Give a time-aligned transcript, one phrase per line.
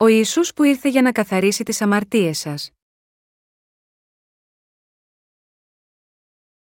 [0.00, 2.70] Ο Ιησούς που ήρθε για να καθαρίσει τις αμαρτίες σας.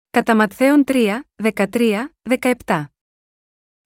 [0.09, 2.13] Κατά Ματθαίον 3, 13,
[2.65, 2.85] 17.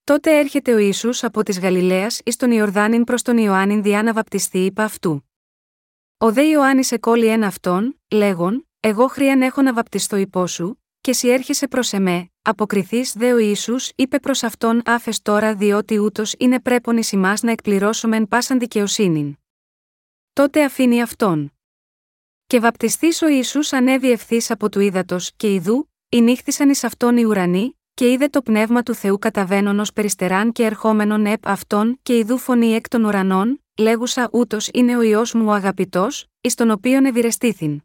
[0.04, 4.14] Τότε έρχεται ο Ιησούς από της Γαλιλαίας εις τον Ιορδάνην προς τον Ιωάννην διά να
[4.14, 5.30] βαπτιστεί είπα αυτού.
[6.18, 11.14] Ο δε Ιωάννης εκόλει ένα αυτόν, λέγον, εγώ χρίαν έχω να βαπτιστώ υπό σου, και
[11.14, 16.36] σι έρχεσαι προς εμέ, αποκριθείς δε ο Ισού, είπε προς αυτόν άφες τώρα διότι ούτως
[16.38, 17.04] είναι πρέπον ει
[17.42, 19.36] να εκπληρώσομεν πάσαν δικαιοσύνην.
[20.42, 21.54] Τότε αφήνει αυτόν.
[22.48, 25.90] Και βαπτιστής ο Ιησούς ανέβη ευθύς από του ύδατος και ιδού,
[26.22, 30.64] νύχθησαν εις αυτόν οι ουρανοί, και είδε το πνεύμα του Θεού καταβαίνον ως περιστεράν και
[30.64, 35.46] ερχόμενον επ αυτόν και ιδού φωνή εκ των ουρανών, λέγουσα ούτως είναι ο ιό μου
[35.46, 37.82] ο αγαπητός, εις τον οποίον ευηρεστήθην.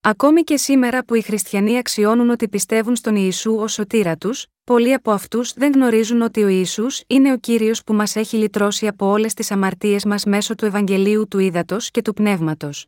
[0.00, 4.92] Ακόμη και σήμερα που οι χριστιανοί αξιώνουν ότι πιστεύουν στον Ιησού ως σωτήρα τους, πολλοί
[4.92, 9.06] από αυτούς δεν γνωρίζουν ότι ο Ιησούς είναι ο κύριος που μας έχει λυτρώσει από
[9.06, 12.86] όλες τις αμαρτίες μας μέσω του Ευαγγελίου του Ήδατος και του Πνεύματος.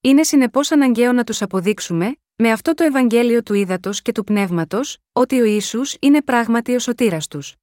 [0.00, 4.98] Είναι συνεπώς αναγκαίο να τους αποδείξουμε, με αυτό το Ευαγγέλιο του Ήδατος και του Πνεύματος,
[5.12, 7.54] ότι ο Ιησούς είναι πράγματι ο σωτήρας τους.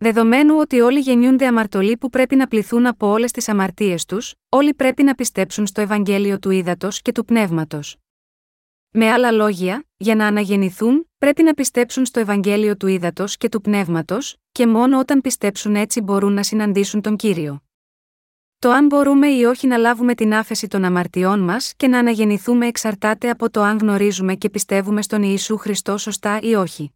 [0.00, 4.74] Δεδομένου ότι όλοι γεννιούνται αμαρτωλοί που πρέπει να πληθούν από όλες τις αμαρτίες τους, όλοι
[4.74, 7.96] πρέπει να πιστέψουν στο Ευαγγέλιο του Ήδατος και του Πνεύματος.
[8.90, 13.60] Με άλλα λόγια, για να αναγεννηθούν, πρέπει να πιστέψουν στο Ευαγγέλιο του Ήδατος και του
[13.60, 17.62] Πνεύματος, και μόνο όταν πιστέψουν έτσι μπορούν να συναντήσουν τον κύριο.
[18.58, 22.66] Το αν μπορούμε ή όχι να λάβουμε την άφεση των αμαρτιών μας και να αναγεννηθούμε
[22.66, 26.92] εξαρτάται από το αν γνωρίζουμε και πιστεύουμε στον Ιησού Χριστό σωστά ή όχι.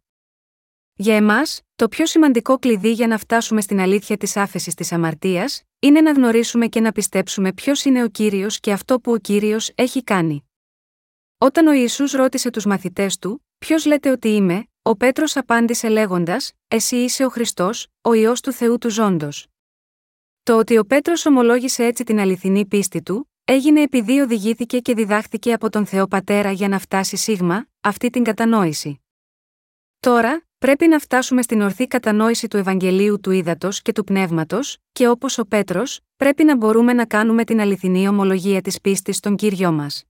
[0.95, 5.63] Για εμάς, το πιο σημαντικό κλειδί για να φτάσουμε στην αλήθεια της άφεσης της αμαρτίας,
[5.79, 9.71] είναι να γνωρίσουμε και να πιστέψουμε ποιος είναι ο κύριος και αυτό που ο κύριος
[9.75, 10.49] έχει κάνει.
[11.37, 16.53] Όταν ο Ιησούς ρώτησε τους μαθητές του, Ποιος λέτε ότι είμαι, ο Πέτρος απάντησε λέγοντας:
[16.67, 19.47] Εσύ είσαι ο Χριστός, ο ιό του Θεού του Ζώντος.
[20.43, 25.53] Το ότι ο Πέτρος ομολόγησε έτσι την αληθινή πίστη του, έγινε επειδή οδηγήθηκε και διδάχθηκε
[25.53, 29.01] από τον Θεό Πατέρα για να φτάσει σίγμα, αυτή την κατανόηση.
[29.99, 35.07] Τώρα, Πρέπει να φτάσουμε στην ορθή κατανόηση του Ευαγγελίου του Ήδατος και του Πνεύματος, και
[35.07, 39.71] όπως ο Πέτρος, πρέπει να μπορούμε να κάνουμε την αληθινή ομολογία της πίστης στον κύριο
[39.71, 40.03] μας.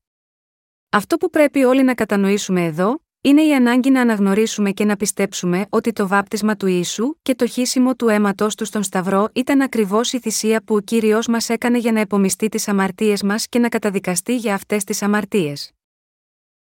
[0.90, 5.66] Αυτό που πρέπει όλοι να κατανοήσουμε εδώ, είναι η ανάγκη να αναγνωρίσουμε και να πιστέψουμε
[5.70, 10.14] ότι το βάπτισμα του Ιησού και το χύσιμο του αίματό του στον Σταυρό ήταν ακριβώς
[10.14, 13.70] η θυσία που ο κύριο μας έκανε για να επομιστεί τις αμαρτίες μας και να
[13.70, 15.72] καταδικαστεί για αυτές τις αμαρτίες.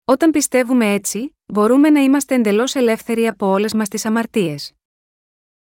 [0.04, 4.72] Όταν πιστεύουμε έτσι, μπορούμε να είμαστε εντελώς ελεύθεροι από όλες μας τις αμαρτίες.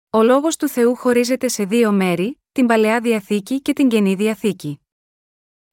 [0.09, 4.79] Ο λόγος του Θεού χωρίζεται σε δύο μέρη, την παλαιά διαθήκη και την καινή διαθήκη.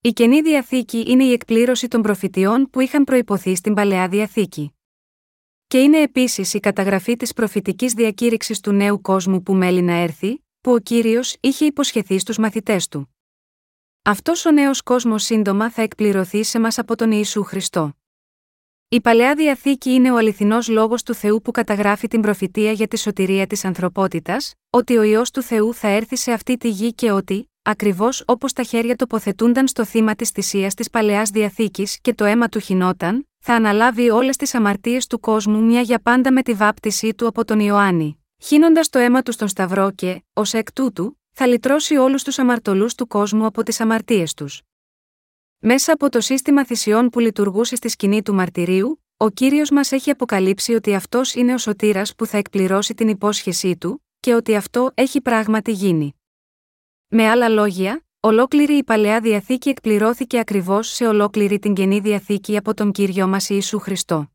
[0.01, 4.75] Η καινή διαθήκη είναι η εκπλήρωση των προφητιών που είχαν προϋποθεί στην παλαιά διαθήκη.
[5.67, 10.45] Και είναι επίσης η καταγραφή της προφητικής διακήρυξης του νέου κόσμου που μέλει να έρθει,
[10.61, 13.17] που ο κύριος είχε υποσχεθεί στους μαθητές του.
[14.03, 17.97] Αυτός ο νέος κόσμος σύντομα θα εκπληρωθεί σε μας από τον Ιησού Χριστό.
[18.89, 22.99] Η παλαιά διαθήκη είναι ο αληθινός λόγος του Θεού που καταγράφει την προφητεία για τη
[22.99, 27.11] σωτηρία της ανθρωπότητας, ότι ο ιό του Θεού θα έρθει σε αυτή τη γη και
[27.11, 32.25] ότι, ακριβώς όπως τα χέρια τοποθετούνταν στο θύμα της θυσίας της παλαιάς διαθήκης και το
[32.25, 36.53] αίμα του χινόταν, θα αναλάβει όλες τις αμαρτίες του κόσμου μια για πάντα με τη
[36.53, 41.21] βάπτισή του από τον Ιωάννη, χύνοντας το αίμα του στον Σταυρό και, ως εκ τούτου,
[41.33, 44.66] θα λυτρώσει όλους τους αμαρτωλούς του κόσμου από τις αμαρτίες τους.
[45.59, 50.11] Μέσα από το σύστημα θυσιών που λειτουργούσε στη σκηνή του μαρτυρίου, ο κύριος μας έχει
[50.11, 54.91] αποκαλύψει ότι αυτός είναι ο σωτήρας που θα εκπληρώσει την υπόσχεσή του, και ότι αυτό
[54.95, 56.15] έχει πράγματι γίνει.
[57.09, 62.75] Με άλλα λόγια, ολόκληρη η παλαιά διαθήκη εκπληρώθηκε ακριβώς σε ολόκληρη την καινή διαθήκη από
[62.75, 64.31] τον κύριο μας Ιησού Χριστό.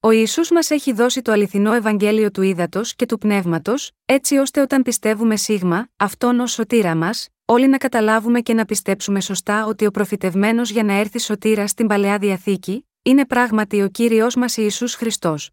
[0.00, 4.60] Ο Ιησούς μας έχει δώσει το αληθινό Ευαγγέλιο του ύδατο και του πνεύματος, έτσι ώστε
[4.60, 9.86] όταν πιστεύουμε σίγμα, αυτόν ως σωτήρα μας, όλοι να καταλάβουμε και να πιστέψουμε σωστά ότι
[9.86, 14.94] ο προφητευμένος για να έρθει σωτήρας στην παλαιά διαθήκη, είναι πράγματι ο κύριος μας Ιησούς
[14.94, 15.50] Χριστός.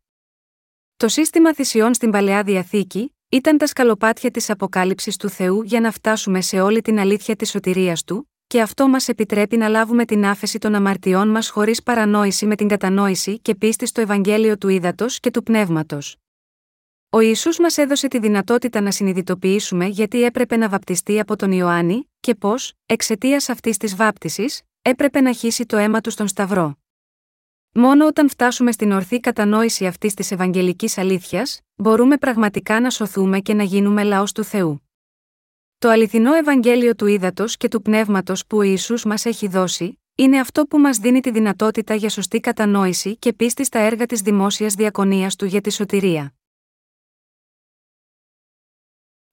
[0.98, 5.92] Το σύστημα θυσιών στην παλαιά διαθήκη, ήταν τα σκαλοπάτια της αποκάλυψης του Θεού για να
[5.92, 10.26] φτάσουμε σε όλη την αλήθεια της σωτηρίας του, και αυτό μας επιτρέπει να λάβουμε την
[10.26, 15.20] άφεση των αμαρτιών μας χωρίς παρανόηση με την κατανόηση και πίστη στο Ευαγγέλιο του Ήδατος
[15.20, 16.16] και του Πνεύματος.
[17.12, 22.10] Ο Ιησούς μας έδωσε τη δυνατότητα να συνειδητοποιήσουμε γιατί έπρεπε να βαπτιστεί από τον Ιωάννη
[22.20, 26.78] και πώς, εξαιτίας αυτής της βάπτισης, έπρεπε να χύσει το αίμα του στον Σταυρό.
[27.74, 33.54] Μόνο όταν φτάσουμε στην ορθή κατανόηση αυτής της Ευαγγελικής αλήθειας, μπορούμε πραγματικά να σωθούμε και
[33.54, 34.84] να γίνουμε λαός του Θεού.
[35.78, 40.40] Το αληθινό Ευαγγέλιο του Ήδατος και του Πνεύματος που ο Ιησούς μας έχει δώσει, είναι
[40.40, 44.74] αυτό που μας δίνει τη δυνατότητα για σωστή κατανόηση και πίστη στα έργα της δημόσιας
[44.74, 46.34] διακονίας του για τη σωτηρία.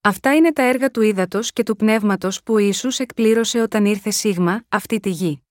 [0.06, 4.10] Αυτά είναι τα έργα του ύδατος και του πνεύματος που ο Ισού εκπλήρωσε όταν ήρθε
[4.10, 5.42] σίγμα, αυτή τη γη.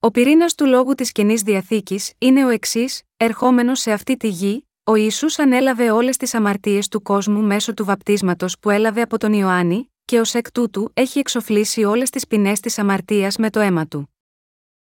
[0.00, 4.68] Ο πυρήνας του λόγου της καινής διαθήκης είναι ο εξής: Ερχόμενος σε αυτή τη γη,
[4.84, 9.32] ο Ισού ανέλαβε όλες τις αμαρτίες του κόσμου μέσω του βαπτίσματος που έλαβε από τον
[9.32, 13.86] Ιωάννη, και ως εκ τούτου έχει εξοφλήσει όλες τις ποινές της αμαρτίας με το αίμα
[13.86, 14.14] του.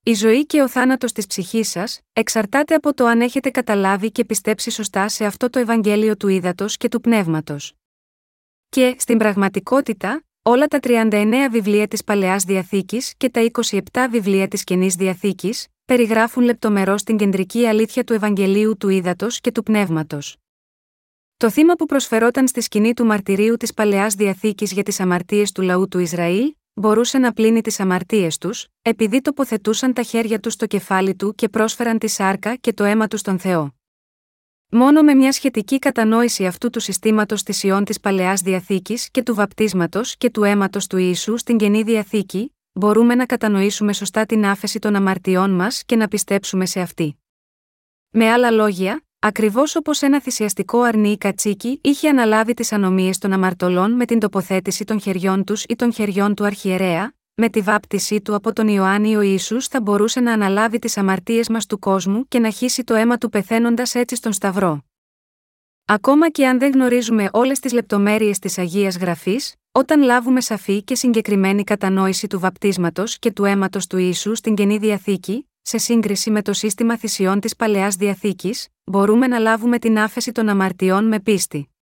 [0.03, 4.25] Η ζωή και ο θάνατος της ψυχής σας εξαρτάται από το αν έχετε καταλάβει και
[4.25, 7.75] πιστέψει σωστά σε αυτό το Ευαγγέλιο του ύδατος και του πνεύματος.
[8.69, 13.81] Και, στην πραγματικότητα, όλα τα 39 βιβλία της Παλαιάς Διαθήκης και τα 27
[14.11, 19.63] βιβλία της Καινής Διαθήκης περιγράφουν λεπτομερώς την κεντρική αλήθεια του Ευαγγελίου του ύδατο και του
[19.63, 20.37] πνεύματος.
[21.37, 25.63] Το θύμα που προσφερόταν στη σκηνή του μαρτυρίου της Παλαιάς Διαθήκης για τις αμαρτίες του
[25.63, 30.67] λαού του Ισραήλ, μπορούσε να πλύνει τις αμαρτίες τους, επειδή τοποθετούσαν τα χέρια τους στο
[30.67, 33.75] κεφάλι του και πρόσφεραν τη σάρκα και το αίμα τους στον Θεό.
[34.79, 39.35] Μόνο με μια σχετική κατανόηση αυτού του συστήματος της ιών της Παλαιάς Διαθήκης και του
[39.35, 44.79] βαπτίσματος και του αίματος του Ιησού στην καινή Διαθήκη, μπορούμε να κατανοήσουμε σωστά την άφεση
[44.79, 47.19] των αμαρτιών μας και να πιστέψουμε σε αυτή.
[48.11, 53.93] Με άλλα λόγια, ακριβώς όπως ένα θυσιαστικό αρνί κατσίκι είχε αναλάβει τις ανομίες των αμαρτωλών
[53.93, 58.35] με την τοποθέτηση των χεριών τους ή των χεριών του αρχιερέα, με τη βάπτισή του
[58.35, 62.39] από τον Ιωάννη ο Ιησούς θα μπορούσε να αναλάβει τις αμαρτίες μας του κόσμου και
[62.39, 64.85] να χύσει το αίμα του πεθαίνοντας έτσι στον Σταυρό.
[65.85, 70.95] Ακόμα και αν δεν γνωρίζουμε όλες τις λεπτομέρειες της Αγίας Γραφής, όταν λάβουμε σαφή και
[70.95, 76.43] συγκεκριμένη κατανόηση του βαπτίσματος και του αίματος του Ιησού στην καινή διαθήκη, σε σύγκριση με
[76.43, 81.76] το σύστημα θυσιών της παλαιάς διαθήκης, μπορούμε να λάβουμε την άφεση των αμαρτιών με πίστη.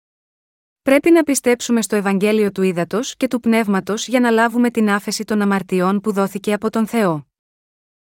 [0.84, 5.24] Πρέπει να πιστέψουμε στο Ευαγγέλιο του Ήδατος και του Πνεύματος για να λάβουμε την άφεση
[5.24, 7.26] των αμαρτιών που δόθηκε από τον Θεό.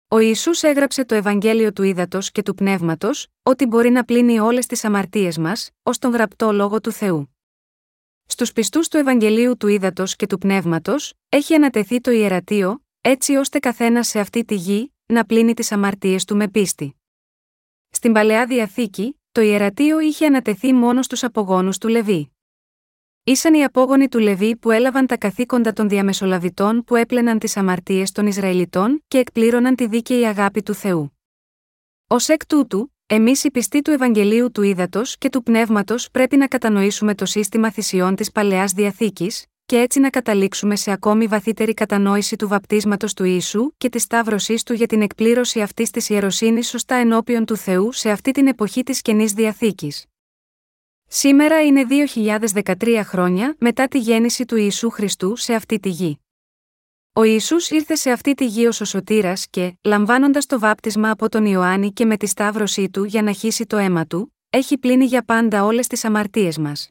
[0.08, 4.66] Ο Ισού έγραψε το Ευαγγέλιο του Ήδατος και του Πνεύματος, ότι μπορεί να πλύνει όλες
[4.66, 7.36] τις αμαρτίες μας, ως τον γραπτό λόγο του Θεού.
[8.26, 13.58] Στους πιστούς του Ευαγγελίου του Ήδατος και του Πνεύματος, έχει ανατεθεί το ιερατείο, έτσι ώστε
[13.58, 16.96] καθένας σε αυτή τη γη να πλύνει τις αμαρτίες του με πίστη.
[17.90, 22.30] Στην παλαιά διαθήκη, το ιερατείο είχε ανατεθεί μόνο στους απογόνους του Λεβί.
[23.28, 28.12] Ήσαν οι απόγονοι του Λεβί που έλαβαν τα καθήκοντα των διαμεσολαβητών που έπλαιναν τις αμαρτίες
[28.12, 31.18] των Ισραηλιτών και εκπλήρωναν τη δίκαιη αγάπη του Θεού.
[32.06, 36.46] Ω εκ τούτου, εμείς οι πιστοί του Ευαγγελίου του Ήδατος και του Πνεύματος πρέπει να
[36.46, 42.36] κατανοήσουμε το σύστημα θυσιών της παλαιάς διαθήκης, και έτσι να καταλήξουμε σε ακόμη βαθύτερη κατανόηση
[42.36, 46.94] του βαπτίσματος του Ιησού και της σταύρωσής του για την εκπλήρωση αυτής της ιεροσύνης σωστά
[46.94, 50.04] ενώπιον του Θεού σε αυτή την εποχή της καινής διαθήκης.
[51.08, 51.86] Σήμερα είναι
[52.52, 56.20] 2013 χρόνια μετά τη γέννηση του Ιησού Χριστού σε αυτή τη γη.
[57.12, 61.28] Ο Ιησούς ήρθε σε αυτή τη γη ως ο σωτήρας και, λαμβάνοντας το βάπτισμα από
[61.28, 65.04] τον Ιωάννη και με τη σταύρωσή του για να χύσει το αίμα του, έχει πλύνει
[65.04, 66.90] για πάντα όλες τις αμαρτίες μας.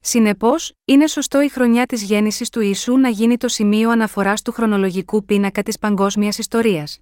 [0.00, 4.52] Συνεπώς, είναι σωστό η χρονιά της γέννησης του Ιησού να γίνει το σημείο αναφοράς του
[4.52, 7.00] χρονολογικού πίνακα της παγκόσμιας ιστορίας.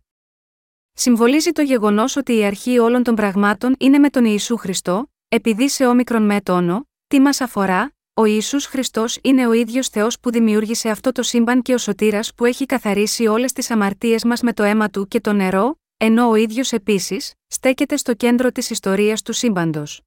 [0.92, 5.68] Συμβολίζει το γεγονός ότι η αρχή όλων των πραγμάτων είναι με τον Ιησού Χριστό, επειδή
[5.68, 10.30] σε όμικρον με τόνο, τι μας αφορά, ο Ιησούς Χριστός είναι ο ίδιος Θεός που
[10.30, 14.52] δημιούργησε αυτό το σύμπαν και ο σωτήρας που έχει καθαρίσει όλες τις αμαρτίες μας με
[14.52, 19.22] το αίμα του και το νερό, ενώ ο ίδιος επίσης, στέκεται στο κέντρο της ιστορίας
[19.22, 20.02] του σύμπαντος.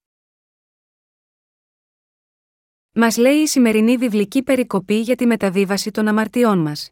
[2.91, 6.91] Μας λέει η σημερινή βιβλική περικοπή για τη μεταβίβαση των αμαρτιών μας.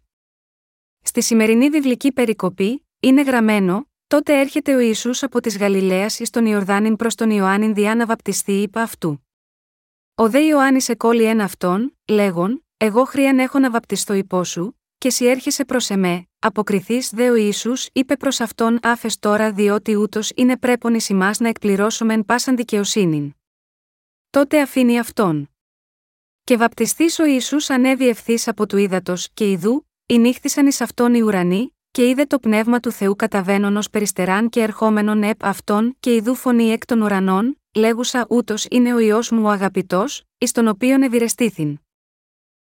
[1.01, 6.45] Στη σημερινή βιβλική περικοπή, είναι γραμμένο, Τότε έρχεται ο Ισού από της Γαλιλαίας εις τον
[6.45, 9.27] Ιορδάνην προς τον Ιωάννην διά να βαπτιστεί είπα αυτού.
[10.15, 15.09] Ο δε Ιωάννης εκόλει ένα αυτόν, λέγον, Εγώ χρίαν έχω να βαπτιστώ υπό σου, και
[15.09, 20.31] σι έρχεσαι προς εμέ, αποκριθείς δε ο Ισού είπε προς αυτόν άφες τώρα διότι ούτως
[20.35, 23.35] είναι πρέπον εις να εκπληρώσομεν πάσαν δικαιοσύνην.
[24.29, 25.49] Τότε αφήνει αυτόν.
[26.43, 31.21] Και βαπτιστής ο Ιησούς ανέβη ευθύς από του ύδατος και ιδού, νύχθησαν εις αυτόν οι
[31.21, 36.15] ουρανοί, και είδε το πνεύμα του Θεού καταβαίνον ως περιστεράν και ερχόμενον επ αυτόν και
[36.15, 40.67] ειδού φωνή εκ των ουρανών, λέγουσα ούτως είναι ο ιό μου ο αγαπητός, εις τον
[40.67, 41.79] οποίον ευηρεστήθην.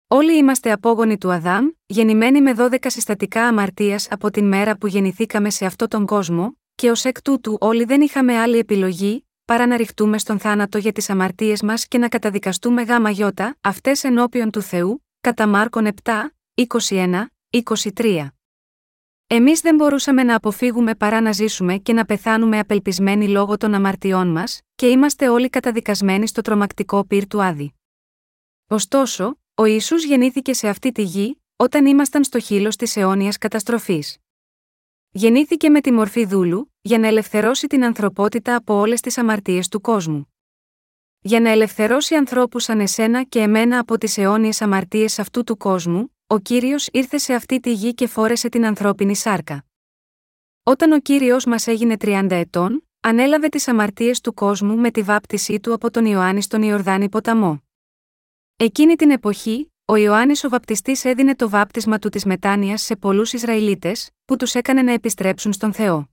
[0.09, 5.51] Όλοι είμαστε απόγονοι του Αδάμ, γεννημένοι με δώδεκα συστατικά αμαρτίας από την μέρα που γεννηθήκαμε
[5.51, 9.77] σε αυτόν τον κόσμο, και ως εκ τούτου όλοι δεν είχαμε άλλη επιλογή, παρά να
[9.77, 14.63] ρηχτούμε στον θάνατο για τις αμαρτίες μας και να καταδικαστούμε γάμα γιώτα, αυτές ενώπιον του
[14.63, 16.13] Θεού, κατά Μάρκον 7,
[16.55, 17.27] 21,
[17.95, 18.36] 23.
[19.29, 24.29] Εμείς δεν μπορούσαμε να αποφύγουμε παρά να ζήσουμε και να πεθάνουμε απελπισμένοι λόγω των αμαρτιών
[24.29, 27.75] μας, και είμαστε όλοι καταδικασμένοι στο τρομακτικό πυρ του Άδη.
[28.69, 34.17] Ωστόσο, ο Ιησούς γεννήθηκε σε αυτή τη γη, όταν ήμασταν στο χείλος της αιώνιας καταστροφής.
[35.11, 39.81] Γεννήθηκε με τη μορφή δούλου, για να ελευθερώσει την ανθρωπότητα από όλες τις αμαρτίες του
[39.81, 40.33] κόσμου.
[41.21, 46.16] Για να ελευθερώσει ανθρώπους σαν εσένα και εμένα από τις αιώνιες αμαρτίες αυτού του κόσμου,
[46.29, 49.65] ο κύριος ήρθε σε αυτή τη γη και φόρεσε την ανθρώπινη σάρκα.
[50.63, 55.61] Όταν ο κύριος μας έγινε 30 ετών, ανέλαβε τις αμαρτίες του κόσμου με τη βάπτισή
[55.61, 57.63] του από τον Ιωάννη στον Ιορδάνη ποταμό.
[58.57, 63.33] Εκείνη την εποχή, ο Ιωάννης ο Βαπτιστής έδινε το βάπτισμα του της μετάνοιας σε πολλούς
[63.33, 66.11] Ισραηλίτες, που τους έκανε να επιστρέψουν στον Θεό.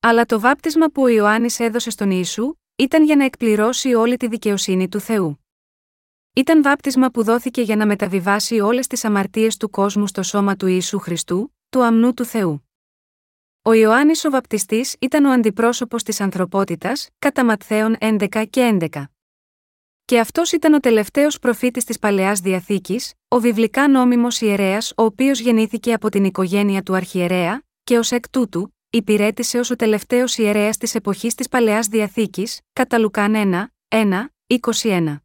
[0.00, 4.28] Αλλά το βάπτισμα που ο Ιωάννης έδωσε στον Ιησού, ήταν για να εκπληρώσει όλη τη
[4.28, 5.41] δικαιοσύνη του Θεού.
[6.34, 10.66] Ήταν βάπτισμα που δόθηκε για να μεταβιβάσει όλες τις αμαρτίες του κόσμου στο σώμα του
[10.66, 12.68] Ιησού Χριστού, του αμνού του Θεού.
[13.62, 19.04] Ο Ιωάννης ο Βαπτιστής ήταν ο αντιπρόσωπος της ανθρωπότητας, κατά Ματθαίων 11 και 11.
[20.04, 25.40] Και αυτός ήταν ο τελευταίος προφήτης της παλαιάς διαθήκης, ο βιβλικά νόμιμος ιερέας, ο οποίος
[25.40, 30.76] γεννήθηκε από την οικογένεια του Αρχιερέα, και ως εκ τούτου, υπηρέτησε ως ο τελευταίος ιερέας
[30.76, 35.22] της εποχής της παλαιάς διαθήκης, κατά Λουκάν 1, 1, 21.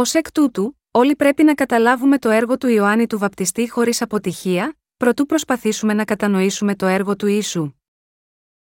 [0.00, 4.76] Ω εκ τούτου, όλοι πρέπει να καταλάβουμε το έργο του Ιωάννη του Βαπτιστή χωρίς αποτυχία,
[4.96, 7.72] προτού προσπαθήσουμε να κατανοήσουμε το έργο του Ιησού.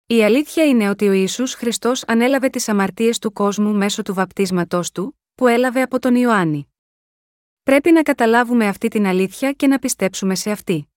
[0.06, 4.92] Η αλήθεια είναι ότι ο Ιησούς Χριστός ανέλαβε τις αμαρτίες του κόσμου μέσω του βαπτίσματός
[4.92, 6.74] του, που έλαβε από τον Ιωάννη.
[7.64, 10.88] Πρέπει να καταλάβουμε αυτή την αλήθεια και να πιστέψουμε σε αυτή.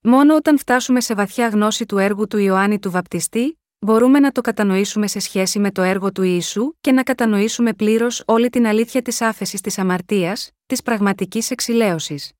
[0.00, 4.40] Μόνο όταν φτάσουμε σε βαθιά γνώση του έργου του Ιωάννη του Βαπτιστή, μπορούμε να το
[4.40, 9.02] κατανοήσουμε σε σχέση με το έργο του Ιησού και να κατανοήσουμε πλήρως όλη την αλήθεια
[9.02, 12.32] της άφεσης της αμαρτίας, της πραγματικής εξηλαίωσης.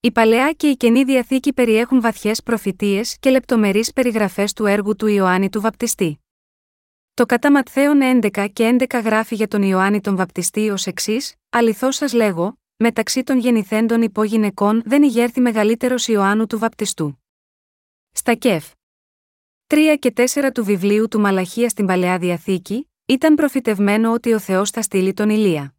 [0.00, 5.06] Η παλαιά και η καινή διαθήκη περιέχουν βαθιές προφητείες και λεπτομερείς περιγραφές του έργου του
[5.06, 6.20] Ιωάννη του Βαπτιστή.
[7.14, 11.96] Το κατά Ματθαίων 11 και 11 γράφει για τον Ιωάννη τον Βαπτιστή ως εξής: Αληθώς
[11.96, 17.22] σας λέγω, μεταξύ των γεννηθέντων υπόγυναικών δεν ηγέρθη μεγαλύτερος Ιωάννου του Βαπτιστού.
[18.12, 18.75] Στα ΚΕΦ.
[19.68, 24.70] 3 και 4 του βιβλίου του Μαλαχία στην Παλαιά Διαθήκη, ήταν προφητευμένο ότι ο Θεός
[24.70, 25.74] θα στείλει τον Ηλία.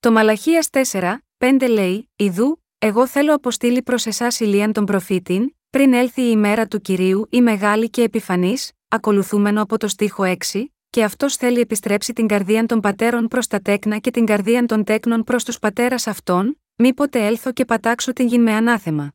[0.00, 5.92] Το Μαλαχίας 4, 5 λέει: Ιδού, εγώ θέλω αποστείλει προς εσάς Ηλίαν τον προφήτην, πριν
[5.92, 11.04] έλθει η ημέρα του κυρίου η μεγάλη και επιφανής, ακολουθούμενο από το στίχο 6, και
[11.04, 15.24] αυτός θέλει επιστρέψει την καρδία των πατέρων προς τα τέκνα και την καρδία των τέκνων
[15.24, 19.12] προς τους πατέρας αυτών, μήποτε έλθω και πατάξω την γη με ανάθεμα.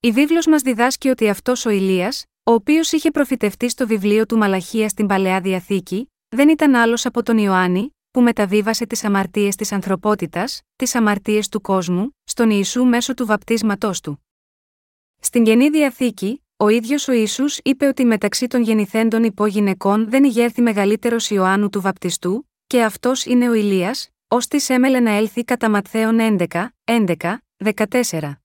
[0.00, 4.36] Η βίβλος μας διδάσκει ότι αυτός ο Ηλίας, ο οποίος είχε προφητευτεί στο βιβλίο του
[4.36, 9.72] Μαλαχία στην παλαιά διαθήκη, δεν ήταν άλλος από τον Ιωάννη, που μεταβίβασε τις αμαρτίες της
[9.72, 14.26] ανθρωπότητας, τις αμαρτίες του κόσμου, στον Ιησού μέσω του βαπτίσματός του.
[15.20, 20.62] Στην Καινή Διαθήκη, ο ίδιος ο Ιησούς είπε ότι μεταξύ των γεννηθέντων υπόγυναικών δεν ηγέρθη
[20.62, 25.70] μεγαλύτερος Ιωάννου του Βαπτιστού, και αυτός είναι ο Ηλίας, ως της έμελε να έλθει κατά
[25.70, 28.42] Ματθαίων 11, 11, 14.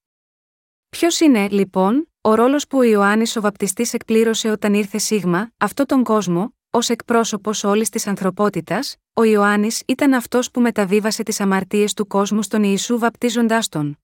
[0.89, 5.85] Ποιος είναι, λοιπόν, ο ρόλος που ο Ιωάννης ο Βαπτιστής εκπλήρωσε όταν ήρθε Σίγμα, αυτόν
[5.85, 11.93] τον κόσμο, ως εκπρόσωπος όλης της ανθρωπότητας, ο Ιωάννης ήταν αυτός που μεταβίβασε τις αμαρτίες
[11.93, 13.99] του κόσμου στον Ιησού βαπτίζοντάς τον.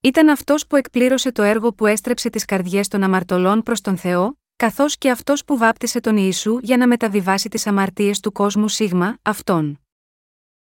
[0.00, 4.38] Ήταν αυτός που εκπλήρωσε το έργο που έστρεψε τις καρδιές των αμαρτωλών προς τον Θεό,
[4.56, 9.18] καθώς και αυτός που βάπτισε τον Ιησού για να μεταβιβάσει τις αμαρτίες του κόσμου Σίγμα,
[9.22, 9.80] αυτόν.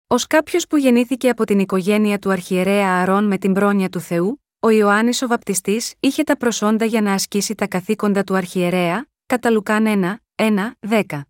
[0.07, 4.45] Ω κάποιος που γεννήθηκε από την οικογένεια του αρχιερέα Αρών με την πρόνοια του Θεού,
[4.65, 9.50] ο Ιωάννης ο Βαπτιστής είχε τα προσόντα για να ασκήσει τα καθήκοντα του αρχιερέα, κατά
[9.50, 11.22] Λουκάν 1, 1, 10.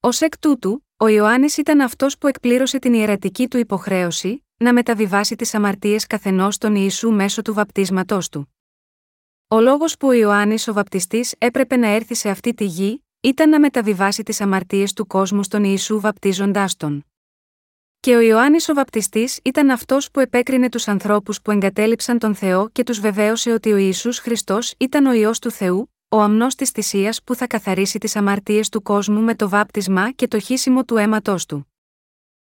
[0.00, 5.36] Ω εκ τούτου, ο Ιωάννης ήταν αυτός που εκπλήρωσε την ιερατική του υποχρέωση, να μεταβιβάσει
[5.36, 8.54] τις αμαρτίες καθενός των Ιησού μέσω του βαπτίσματός του.
[9.48, 13.48] Ο λόγος που ο Ιωάννης ο Βαπτιστής έπρεπε να έρθει σε αυτή τη γη, ήταν
[13.48, 17.04] να μεταβιβάσει τις αμαρτίες του κόσμου στον Ιησού βαπτίζοντάς τον.
[18.04, 22.68] Και ο Ιωάννης ο Βαπτιστής ήταν αυτός που επέκρινε τους ανθρώπους που εγκατέλειψαν τον Θεό
[22.68, 26.70] και τους βεβαίωσε ότι ο Ιησούς Χριστός ήταν ο ιό του Θεού, ο αμνός της
[26.70, 30.96] θυσίας που θα καθαρίσει τις αμαρτίες του κόσμου με το βάπτισμα και το χύσιμο του
[30.96, 31.72] αίματός του.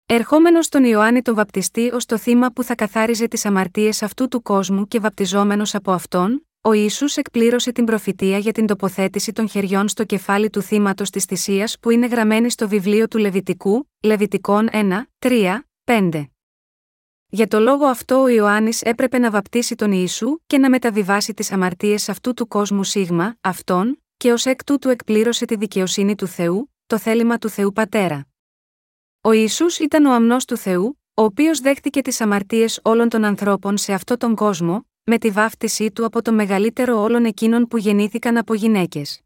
[0.07, 4.43] Ερχόμενος στον Ιωάννη τον Βαπτιστή ως το θύμα που θα καθάριζε τις αμαρτίες αυτού του
[4.43, 9.89] κόσμου και βαπτιζόμενος από αυτόν, ο Ισού εκπλήρωσε την προφητεία για την τοποθέτηση των χεριών
[9.89, 15.03] στο κεφάλι του θύματος της θυσίας που είναι γραμμένη στο βιβλίο του Λεβιτικού, Λεβιτικών 1,
[15.19, 16.25] 3, 5.
[17.27, 21.53] Για το λόγο αυτό ο Ιωάννης έπρεπε να βαπτίσει τον Ιησού και να μεταβιβάσει τις
[21.53, 26.73] αμαρτίες αυτού του κόσμου σίγμα, αυτόν, και ως εκ τούτου εκπλήρωσε τη δικαιοσύνη του Θεού,
[26.87, 28.27] το θέλημα του Θεού Πατέρα.
[29.21, 33.77] Ο Ιησούς ήταν ο αμνός του Θεού, ο οποίος δέχτηκε τις αμαρτίες όλων των ανθρώπων
[33.77, 38.37] σε αυτόν τον κόσμο, με τη βάφτισή του από το μεγαλύτερο όλων εκείνων που γεννήθηκαν
[38.37, 39.21] από γυναίκες.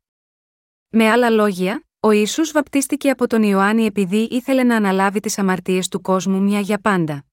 [0.88, 5.88] Με άλλα λόγια, ο Ιησούς βαπτίστηκε από τον Ιωάννη επειδή ήθελε να αναλάβει τις αμαρτίες
[5.88, 7.24] του κόσμου μια για πάντα.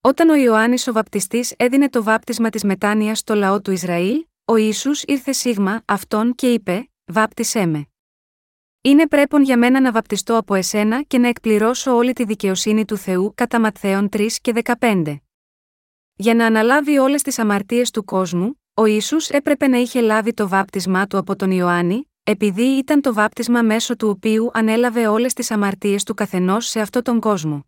[0.00, 4.56] Όταν ο Ιωάννης ο Βαπτιστής έδινε το βάπτισμα της μετάνοια στο λαό του Ισραήλ, ο
[4.56, 7.86] Ισού ήρθε σίγμα αυτόν και είπε: Βάπτισέ με.
[8.80, 12.96] είναι πρέπον για μένα να βαπτιστώ από εσένα και να εκπληρώσω όλη τη δικαιοσύνη του
[12.96, 15.16] Θεού κατά Ματθαίων 3 και 15.
[16.20, 20.48] Για να αναλάβει όλες τις αμαρτίες του κόσμου, ο Ιησούς έπρεπε να είχε λάβει το
[20.48, 25.50] βάπτισμά του από τον Ιωάννη, επειδή ήταν το βάπτισμα μέσω του οποίου ανέλαβε όλες τις
[25.50, 27.64] αμαρτίες του καθενός σε αυτόν τον κόσμο.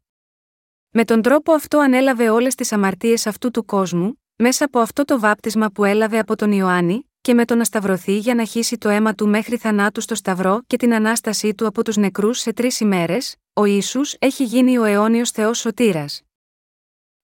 [0.90, 5.20] Με τον τρόπο αυτό ανέλαβε όλες τις αμαρτίες αυτού του κόσμου, μέσα από αυτό το
[5.20, 8.88] βάπτισμα που έλαβε από τον Ιωάννη, και με το να σταυρωθεί για να χύσει το
[8.88, 12.80] αίμα του μέχρι θανάτου στο Σταυρό και την ανάστασή του από τους νεκρούς σε τρεις
[12.80, 16.22] ημέρες, ο Ιησούς έχει γίνει ο αιώνιος Θεός Σωτήρας.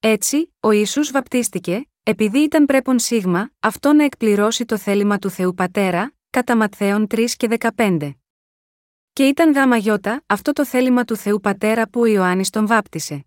[0.00, 5.54] Έτσι, ο Ιησούς βαπτίστηκε, επειδή ήταν πρέπον σίγμα, αυτό να εκπληρώσει το θέλημα του Θεού
[5.54, 8.14] Πατέρα, κατά Ματθαίων 3 και 15.
[9.12, 13.26] Και ήταν γάμα γιώτα, αυτό το θέλημα του Θεού Πατέρα που ο Ιωάννης τον βάπτισε.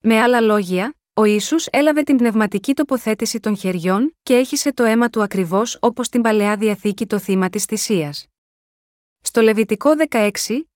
[0.00, 5.10] Με άλλα λόγια, ο Ιησούς έλαβε την πνευματική τοποθέτηση των χεριών και έχισε το αίμα
[5.10, 8.26] του ακριβώς όπως στην παλαιά διαθήκη το θύμα της θυσίας.
[9.20, 10.30] Στο Λεβιτικό 16,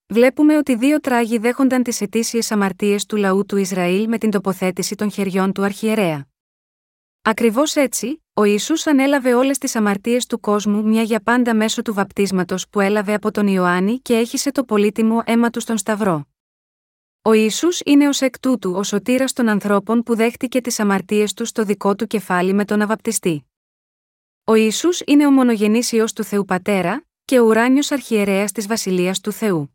[0.07, 4.95] βλέπουμε ότι δύο τράγοι δέχονταν τις ετήσιε αμαρτίες του λαού του Ισραήλ με την τοποθέτηση
[4.95, 6.27] των χεριών του αρχιερέα.
[7.23, 11.95] Ακριβώς έτσι, ο Ιησούς ανέλαβε όλες τις αμαρτίες του κόσμου μια για πάντα μέσω του
[11.95, 16.27] βαπτίσματος που έλαβε από τον Ιωάννη και έχισε το πολύτιμο αίμα του στον Σταυρό.
[17.23, 21.45] Ο Ισού είναι ως εκ τούτου ο σωτήρας των ανθρώπων που δέχτηκε τις αμαρτίες του
[21.45, 23.51] στο δικό του κεφάλι με τον αβαπτιστή.
[24.45, 29.21] Ο Ισού είναι ο μονογενής ιό του Θεού Πατέρα, και ο ουράνιος αρχιερέας της Βασιλείας
[29.21, 29.74] του Θεού.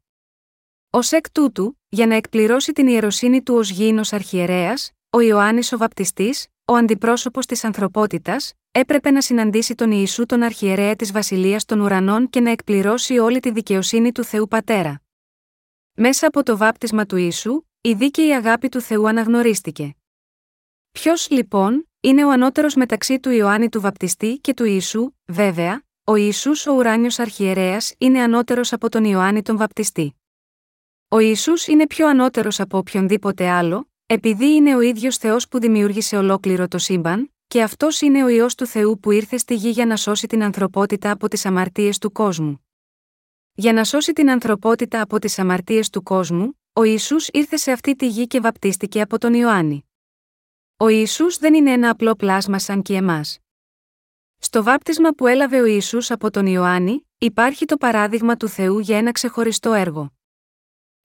[0.92, 5.78] Ω εκ τούτου, για να εκπληρώσει την ιεροσύνη του ως γήινος αρχιερέας, ο Ιωάννης ο
[5.78, 11.80] Βαπτιστής, ο αντιπρόσωπος της ανθρωπότητας, έπρεπε να συναντήσει τον Ιησού τον αρχιερέα της Βασιλείας των
[11.80, 15.02] Ουρανών και να εκπληρώσει όλη τη δικαιοσύνη του Θεού Πατέρα.
[15.94, 19.96] Μέσα από το βάπτισμα του Ιησού, η δίκαιη αγάπη του Θεού αναγνωρίστηκε.
[20.92, 26.16] Ποιος, λοιπόν, είναι ο ανώτερος μεταξύ του Ιωάννη του Βαπτιστή και του Ιησού, βέβαια, ο
[26.16, 30.14] Ιησούς ο ουράνιος αρχιερέας είναι ανώτερος από τον Ιωάννη τον Βαπτιστή.
[31.12, 36.18] Ο Ιησούς είναι πιο ανώτερος από οποιονδήποτε άλλο, επειδή είναι ο ίδιος Θεός που δημιούργησε
[36.18, 39.86] ολόκληρο το σύμπαν, και αυτός είναι ο ιό του Θεού που ήρθε στη γη για
[39.86, 42.66] να σώσει την ανθρωπότητα από τις αμαρτίες του κόσμου.
[43.54, 47.96] Για να σώσει την ανθρωπότητα από τις αμαρτίες του κόσμου, ο Ιησούς ήρθε σε αυτή
[47.96, 49.90] τη γη και βαπτίστηκε από τον Ιωάννη.
[50.78, 53.40] Ο Ιησούς δεν είναι ένα απλό πλάσμα σαν και εμάς.
[54.38, 58.98] Στο βάπτισμα που έλαβε ο Ιησούς από τον Ιωάννη, υπάρχει το παράδειγμα του Θεού για
[58.98, 60.14] ένα ξεχωριστό έργο.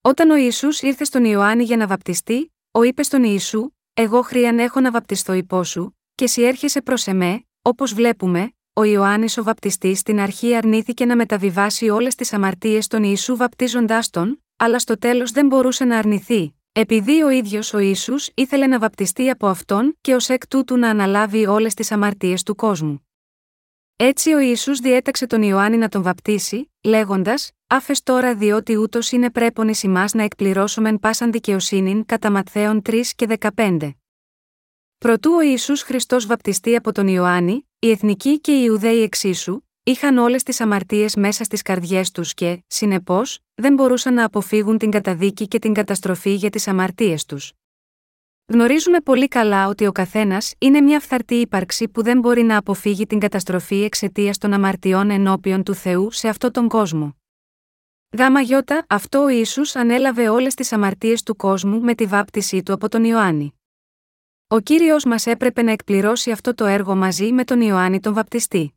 [0.06, 4.58] Όταν ο Ιησούς ήρθε στον Ιωάννη για να βαπτιστεί, ο είπε στον Ιησού: Εγώ χρειαν
[4.58, 9.42] έχω να βαπτιστώ υπό σου, και εσύ έρχεσαι προς εμέ, όπως βλέπουμε, ο Ιωάννης ο
[9.42, 14.98] Βαπτιστής στην αρχή αρνήθηκε να μεταβιβάσει όλες τις αμαρτίες των Ιησού βαπτίζοντάς τον, αλλά στο
[14.98, 19.98] τέλος δεν μπορούσε να αρνηθεί, επειδή ο ίδιος ο Ισού ήθελε να βαπτιστεί από αυτόν
[20.00, 23.03] και ως εκ τούτου να αναλάβει όλες τις αμαρτίες του κόσμου.
[23.96, 29.30] Έτσι ο Ιησούς διέταξε τον Ιωάννη να τον βαπτίσει, λέγοντας: Άφες τώρα διότι ούτως είναι
[29.30, 33.90] πρέπον εις να εκπληρώσομεν πάσαν δικαιοσύνην κατά Ματθαίων 3 και 15.
[34.98, 40.18] Προτού ο Ιησούς Χριστός βαπτιστεί από τον Ιωάννη, οι εθνικοί και οι Ιουδαίοι εξίσου, είχαν
[40.18, 45.48] όλες τις αμαρτίες μέσα στις καρδιές τους και, συνεπώς, δεν μπορούσαν να αποφύγουν την καταδίκη
[45.48, 47.52] και την καταστροφή για τις αμαρτίες τους.
[48.46, 53.07] Γνωρίζουμε πολύ καλά ότι ο καθένας είναι μια φθαρτή ύπαρξη που δεν μπορεί να αποφύγει
[53.07, 57.16] την καταστροφή εξαιτίας των αμαρτιών ενώπιον του Θεού σε αυτόν τον κόσμο.
[58.18, 62.72] Γάμα γιώτα, αυτό ο Ιησούς ανέλαβε όλες τις αμαρτίες του κόσμου με τη βάπτισή του
[62.72, 63.54] από τον Ιωάννη.
[64.48, 68.74] Ο κύριος μας έπρεπε να εκπληρώσει αυτό το έργο μαζί με τον Ιωάννη τον Βαπτιστή.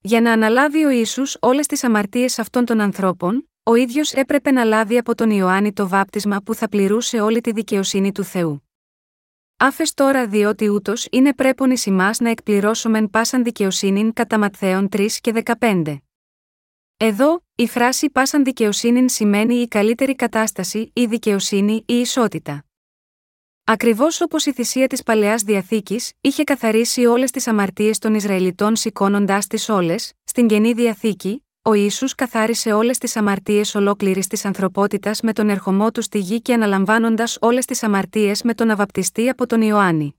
[0.00, 4.64] Για να αναλάβει ο ίσου όλες τις αμαρτίες αυτών των ανθρώπων, ο ίδιος έπρεπε να
[4.64, 8.67] λάβει από τον Ιωάννη το βάπτισμα που θα πληρούσε όλη τη δικαιοσύνη του Θεού.
[9.60, 15.42] Άφες τώρα διότι ούτως είναι πρέπον ει να εκπληρώσομεν πάσαν δικαιοσύνην κατά Ματθαίων 3 και
[15.58, 15.96] 15.
[16.96, 22.64] Εδώ, η φράση πάσαν δικαιοσύνην σημαίνει η καλύτερη κατάσταση, η δικαιοσύνη, η ισότητα.
[23.64, 29.46] Ακριβώς όπως η θυσία της παλαιάς διαθήκης είχε καθαρίσει όλες τις αμαρτίες των Ισραηλιτών σηκώνοντάς
[29.46, 35.32] τις όλες, στην καινή διαθήκη, ο ίσου καθάρισε όλες τις αμαρτίες ολόκληρης της ανθρωπότητας με
[35.32, 39.62] τον ερχομό του στη γη και αναλαμβάνοντας όλες τις αμαρτίες με τον αβαπτιστή από τον
[39.62, 40.14] Ιωάννη.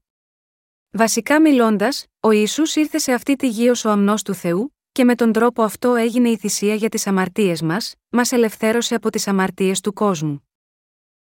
[0.92, 5.04] Βασικά μιλώντας, ο Ισού ήρθε σε αυτή τη γη ως ο αμνός του Θεού, και
[5.04, 9.28] με τον τρόπο αυτό έγινε η θυσία για τις αμαρτίες μας, μας ελευθέρωσε από τις
[9.28, 10.50] αμαρτίες του κόσμου.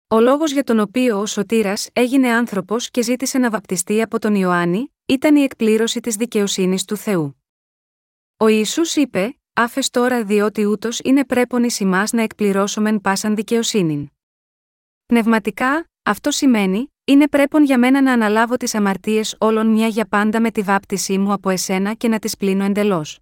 [0.09, 4.35] Ο λόγος για τον οποίο ο Σωτήρας έγινε άνθρωπος και ζήτησε να βαπτιστεί από τον
[4.35, 7.43] Ιωάννη, ήταν η εκπλήρωση της δικαιοσύνης του Θεού.
[8.37, 11.71] Ο Ισού είπε: Άφες τώρα διότι ούτως είναι πρέπον ει
[12.13, 14.09] να εκπληρώσομεν πάσαν δικαιοσύνην.
[15.07, 20.41] Πνευματικά, αυτό σημαίνει: Είναι πρέπον για μένα να αναλάβω τις αμαρτίες όλων μια για πάντα
[20.41, 23.19] με τη βάπτισή μου από εσένα και να τις πλύνω εντελώς.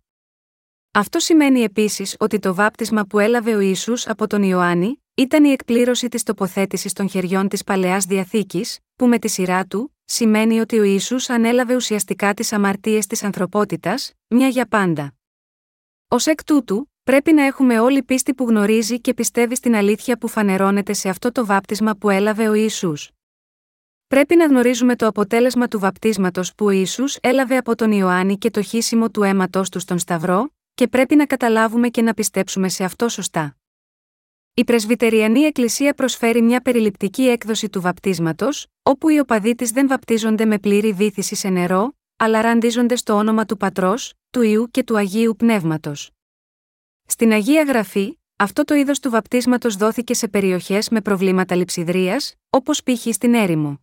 [0.92, 5.50] Αυτό σημαίνει επίσης ότι το βάπτισμα που έλαβε ο Ισού από τον Ιωάννη ήταν η
[5.50, 10.78] εκπλήρωση της τοποθέτησης των χεριών της παλαιάς διαθήκης, που με τη σειρά του, σημαίνει ότι
[10.78, 15.17] ο Ιησούς ανέλαβε ουσιαστικά τις αμαρτίες της ανθρωπότητας, μια για πάντα.
[16.10, 20.28] Ω εκ τούτου, πρέπει να έχουμε όλη πίστη που γνωρίζει και πιστεύει στην αλήθεια που
[20.28, 23.10] φανερώνεται σε αυτό το βάπτισμα που έλαβε ο Ιησούς.
[24.06, 28.50] Πρέπει να γνωρίζουμε το αποτέλεσμα του βαπτίσματος που ο Ιησούς έλαβε από τον Ιωάννη και
[28.50, 32.84] το χύσιμο του αίματος του στον Σταυρό, και πρέπει να καταλάβουμε και να πιστέψουμε σε
[32.84, 33.56] αυτό σωστά.
[34.54, 40.44] Η Πρεσβυτεριανή Εκκλησία προσφέρει μια περιληπτική έκδοση του βαπτίσματος, όπου οι οπαδοί της δεν βαπτίζονται
[40.44, 44.96] με πλήρη βήθηση σε νερό, αλλά ραντίζονται στο όνομα του Πατρός, του Ιού και του
[44.96, 46.10] Αγίου Πνεύματος.
[47.06, 52.82] Στην Αγία Γραφή, αυτό το είδος του βαπτίσματος δόθηκε σε περιοχές με προβλήματα λειψιδρίας, όπως
[52.82, 53.06] π.χ.
[53.14, 53.80] στην έρημο.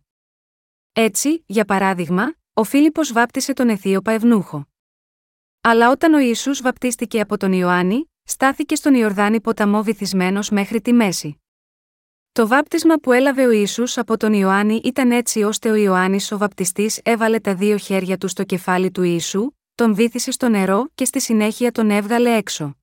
[0.92, 4.68] Έτσι, για παράδειγμα, ο Φίλιππος βάπτισε τον Αιθίωπα Ευνούχο.
[5.60, 10.92] Αλλά όταν ο Ιησούς βαπτίστηκε από τον Ιωάννη, στάθηκε στον Ιορδάνη ποταμό βυθισμένος μέχρι τη
[10.92, 11.40] μέση.
[12.36, 16.38] Το βάπτισμα που έλαβε ο Ιησούς από τον Ιωάννη ήταν έτσι ώστε ο Ιωάννης ο
[16.38, 21.04] βαπτιστής έβαλε τα δύο χέρια του στο κεφάλι του Ιησού, τον βύθισε στο νερό και
[21.04, 22.76] στη συνέχεια τον έβγαλε έξω.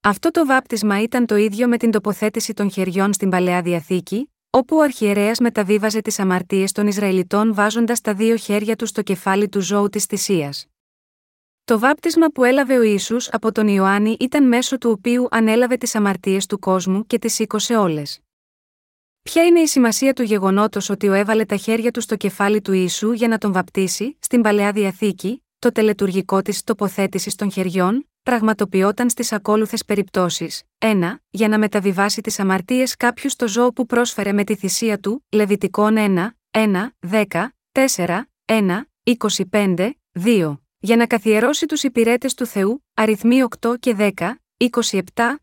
[0.00, 4.76] Αυτό το βάπτισμα ήταν το ίδιο με την τοποθέτηση των χεριών στην παλαιά διαθήκη, όπου
[4.76, 9.60] ο αρχιερέας μεταβίβαζε τις αμαρτίες των Ισραηλιτών βάζοντας τα δύο χέρια του στο κεφάλι του
[9.60, 10.66] ζώου της θυσίας.
[11.64, 15.94] Το βάπτισμα που έλαβε ο Ισού από τον Ιωάννη ήταν μέσω του οποίου ανέλαβε τις
[15.94, 18.20] αμαρτίες του κόσμου και τις σήκωσε όλες.
[19.30, 22.72] Ποια είναι η σημασία του γεγονότος ότι ο έβαλε τα χέρια του στο κεφάλι του
[22.72, 29.10] Ιησού για να τον βαπτίσει, στην παλαιά διαθήκη, το τελετουργικό της τοποθέτησης των χεριών, πραγματοποιόταν
[29.10, 30.62] στις ακόλουθες περιπτώσεις.
[30.78, 31.20] 1.
[31.30, 35.94] Για να μεταβιβάσει τις αμαρτίες κάποιου στο ζώο που πρόσφερε με τη θυσία του, Λεβιτικών
[35.98, 37.24] 1, 1, 10,
[37.72, 38.82] 4, 1,
[39.50, 39.90] 25,
[40.24, 44.10] 2 για να καθιερώσει τους υπηρέτες του Θεού, αριθμοί 8 και 10,
[44.56, 45.36] 27,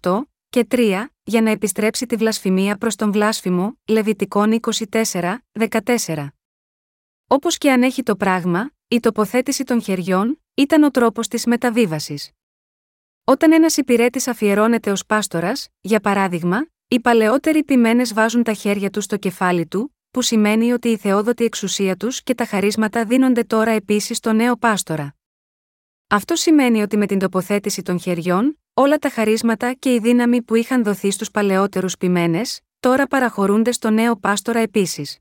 [0.00, 0.20] 18
[0.54, 5.36] και 3, για να επιστρέψει τη βλασφημία προς τον βλάσφημο, Λεβιτικών 24,
[5.84, 6.26] 14.
[7.26, 12.30] Όπως και αν έχει το πράγμα, η τοποθέτηση των χεριών ήταν ο τρόπος της μεταβίβασης.
[13.24, 19.04] Όταν ένας υπηρέτης αφιερώνεται ως πάστορας, για παράδειγμα, οι παλαιότεροι ποιμένες βάζουν τα χέρια τους
[19.04, 23.70] στο κεφάλι του, που σημαίνει ότι η θεόδοτη εξουσία τους και τα χαρίσματα δίνονται τώρα
[23.70, 25.14] επίσης στο νέο πάστορα.
[26.06, 30.54] Αυτό σημαίνει ότι με την τοποθέτηση των χεριών, όλα τα χαρίσματα και η δύναμη που
[30.54, 35.18] είχαν δοθεί στους παλαιότερους ποιμένες, τώρα παραχωρούνται στο νέο πάστορα επίσης.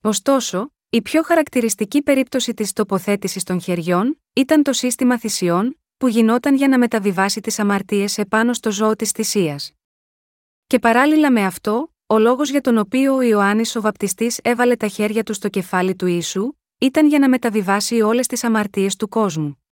[0.00, 6.54] Ωστόσο, η πιο χαρακτηριστική περίπτωση της τοποθέτησης των χεριών ήταν το σύστημα θυσιών, που γινόταν
[6.54, 9.72] για να μεταβιβάσει τις αμαρτίες επάνω στο ζώο της θυσίας.
[10.66, 14.88] Και παράλληλα με αυτό, ο λόγος για τον οποίο ο Ιωάννης ο Βαπτιστής έβαλε τα
[14.88, 19.62] χέρια του στο κεφάλι του ίσου, ήταν για να μεταβιβάσει όλες τις αμαρτίες του κόσμου.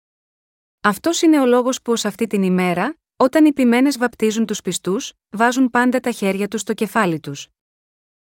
[0.87, 5.13] Αυτός είναι ο λόγος που ως αυτή την ημέρα, όταν οι ποιμένε βαπτίζουν τους πιστούς,
[5.29, 7.47] βάζουν πάντα τα χέρια τους στο κεφάλι τους.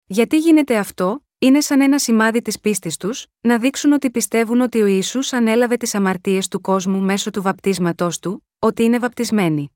[0.06, 4.82] Γιατί γίνεται αυτό, είναι σαν ένα σημάδι της πίστης τους, να δείξουν ότι πιστεύουν ότι
[4.82, 9.72] ο Ιησούς ανέλαβε τις αμαρτίες του κόσμου μέσω του βαπτίσματός του, ότι είναι βαπτισμένοι.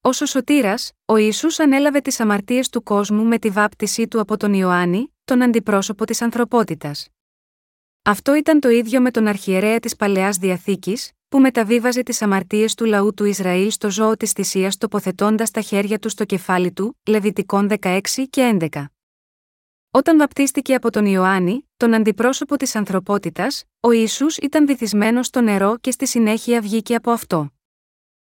[0.00, 4.36] Ω ο σωτήρας, ο Ιησούς ανέλαβε τις αμαρτίες του κόσμου με τη βάπτισή του από
[4.36, 7.08] τον Ιωάννη, τον αντιπρόσωπο της ανθρωπότητας.
[8.02, 12.84] Αυτό ήταν το ίδιο με τον αρχιερέα της παλαιάς διαθήκης, που μεταβίβαζε τις αμαρτίες του
[12.84, 17.68] λαού του Ισραήλ στο ζώο της θυσίας τοποθετώντας τα χέρια του στο κεφάλι του, Λεβιτικών
[17.80, 18.84] 16 και 11.
[19.90, 25.76] Όταν βαπτίστηκε από τον Ιωάννη, τον αντιπρόσωπο της ανθρωπότητας, ο Ιησούς ήταν βυθισμένο στο νερό
[25.80, 27.50] και στη συνέχεια βγήκε από αυτό.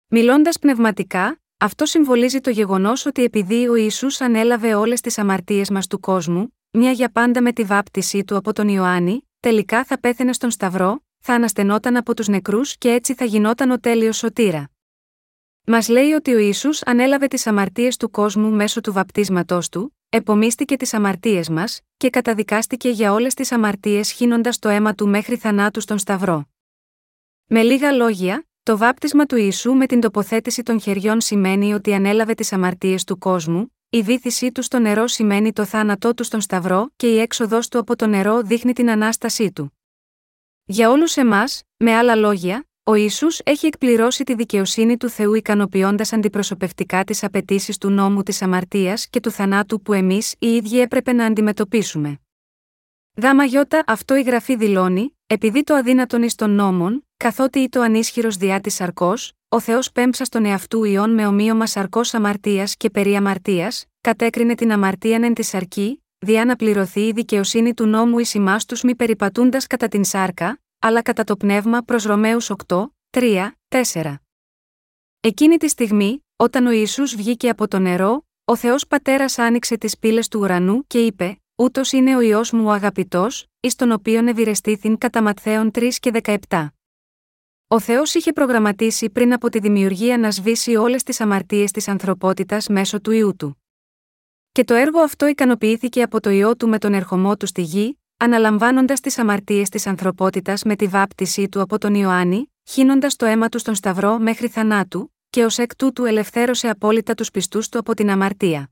[0.08, 5.88] Μιλώντας πνευματικά, αυτό συμβολίζει το γεγονός ότι επειδή ο Ιησούς ανέλαβε όλες τις αμαρτίες μας
[5.88, 10.34] του κόσμου, μια για πάντα με τη βάπτισή του από τον Ιωάννη, τελικά θα πέθαινε
[10.34, 14.70] στον Σταυρό, θα αναστενόταν από τους νεκρούς και έτσι θα γινόταν ο τέλειος σωτήρα.
[15.66, 20.78] Μας λέει ότι ο Ιησούς ανέλαβε τις αμαρτίες του κόσμου μέσω του βαπτίσματός του, επομίστηκε
[20.78, 25.82] τις αμαρτίες μας, και καταδικάστηκε για όλες τις αμαρτίες χύνοντας το αίμα του μέχρι θανάτου
[25.82, 26.46] στον Σταυρό.
[27.46, 32.34] Με λίγα λόγια, το βάπτισμα του Ιησού με την τοποθέτηση των χεριών σημαίνει ότι ανέλαβε
[32.34, 36.92] τις αμαρτίες του κόσμου, η βήθησή του στο νερό σημαίνει το θάνατό του στον Σταυρό
[36.96, 39.79] και η έξοδός του από το νερό δείχνει την ανάστασή του.
[40.72, 46.14] Για όλους εμάς, με άλλα λόγια, ο Ιησούς έχει εκπληρώσει τη δικαιοσύνη του Θεού ικανοποιώντας
[46.14, 51.14] αντιπροσωπευτικά τις απαιτήσεις του νόμου της αμαρτίας και του θανάτου που εμείς οι ίδιοι έπρεπε
[51.14, 52.20] να αντιμετωπίσουμε.
[53.14, 57.82] Δάμα γιώτα αυτό η γραφή δηλώνει, επειδή το αδύνατον εις των νόμων, καθότι ή το
[57.82, 62.90] ανίσχυρος διά της σαρκός, ο Θεός πέμψα στον εαυτού ιών με ομοίωμα σαρκός αμαρτίας και
[62.90, 68.20] περί αμαρτίας, κατέκρινε την αμαρτίαν εν τη σαρκή, διά να πληρωθεί η δικαιοσύνη του νόμου
[68.20, 72.86] ει ημά του μη περιπατούντας κατά την σάρκα, αλλά κατά το πνεύμα προς Ρωμαίους 8,
[73.10, 74.16] 3, 4.
[75.20, 79.98] Εκείνη τη στιγμή, όταν ο Ιησούς βγήκε από το νερό, ο Θεός Πατέρας άνοιξε τις
[79.98, 84.28] πύλες του ουρανού και είπε: Ούτως είναι ο ιό μου ο αγαπητός, εις τον οποίον
[84.28, 86.12] ευηρεστήθην κατά Ματθαίων 3 και
[86.48, 86.68] 17.
[87.68, 92.68] Ο Θεός είχε προγραμματίσει πριν από τη δημιουργία να σβήσει όλες τις αμαρτίες της ανθρωπότητας
[92.68, 93.59] μέσω του ιού του.
[94.52, 98.00] Και το έργο αυτό ικανοποιήθηκε από το ιό του με τον ερχομό του στη γη,
[98.18, 103.50] αναλαμβάνοντας τις αμαρτίες της ανθρωπότητας με τη βάπτισή του από τον Ιωάννη, χύνοντας το αίμα
[103.50, 107.94] του στον Σταυρό μέχρι θανάτου, και ως εκ τούτου ελευθέρωσε απόλυτα τους πιστούς του από
[107.94, 108.72] την αμαρτία.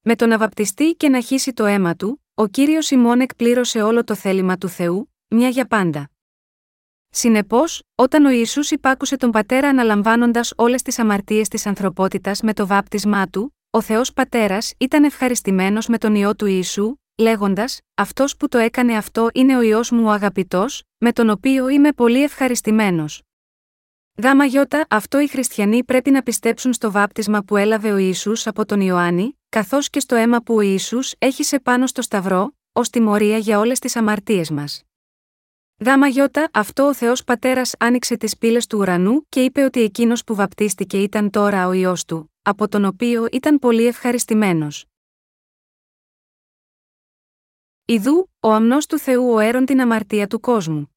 [0.00, 4.04] Με το να βαπτιστεί και να χύσει το αίμα του, ο κύριος Σιμών εκπλήρωσε όλο
[4.04, 6.10] το θέλημα του Θεού, μια για πάντα.
[7.10, 12.66] Συνεπώς, όταν ο Ισού υπάκουσε τον πατέρα αναλαμβάνοντας όλες τις αμαρτίες της ανθρωπότητας με το
[12.66, 18.48] βάπτισμά του, ο Θεός Πατέρας ήταν ευχαριστημένος με τον ιό του Ιησού, λέγοντας: Αυτός που
[18.48, 23.22] το έκανε αυτό είναι ο ιό μου ο αγαπητός, με τον οποίο είμαι πολύ ευχαριστημένος.
[24.22, 28.64] Γάμα γιώτα, αυτό οι χριστιανοί πρέπει να πιστέψουν στο βάπτισμα που έλαβε ο Ιησούς από
[28.64, 33.38] τον Ιωάννη, καθώς και στο αίμα που ο Ιησούς έχει πάνω στο Σταυρό, ως τιμωρία
[33.38, 34.87] για όλες τις αμαρτίες μας.
[35.84, 40.24] Γάμα γιώτα, αυτό ο Θεός Πατέρας άνοιξε τις πύλες του ουρανού και είπε ότι εκείνος
[40.24, 44.86] που βαπτίστηκε ήταν τώρα ο ιό του, από τον οποίο ήταν πολύ ευχαριστημένος.
[47.84, 50.96] Ιδού, ο αμνός του Θεού ο έρον την αμαρτία του κόσμου.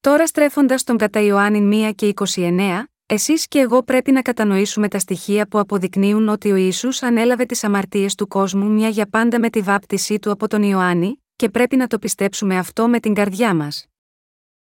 [0.00, 4.98] Τώρα στρέφοντας τον κατά Ιωάννη 1 και 29, εσείς και εγώ πρέπει να κατανοήσουμε τα
[4.98, 9.50] στοιχεία που αποδεικνύουν ότι ο Ισού ανέλαβε τις αμαρτίες του κόσμου μια για πάντα με
[9.50, 13.54] τη βάπτισή του από τον Ιωάννη, και πρέπει να το πιστέψουμε αυτό με την καρδιά
[13.54, 13.86] μας.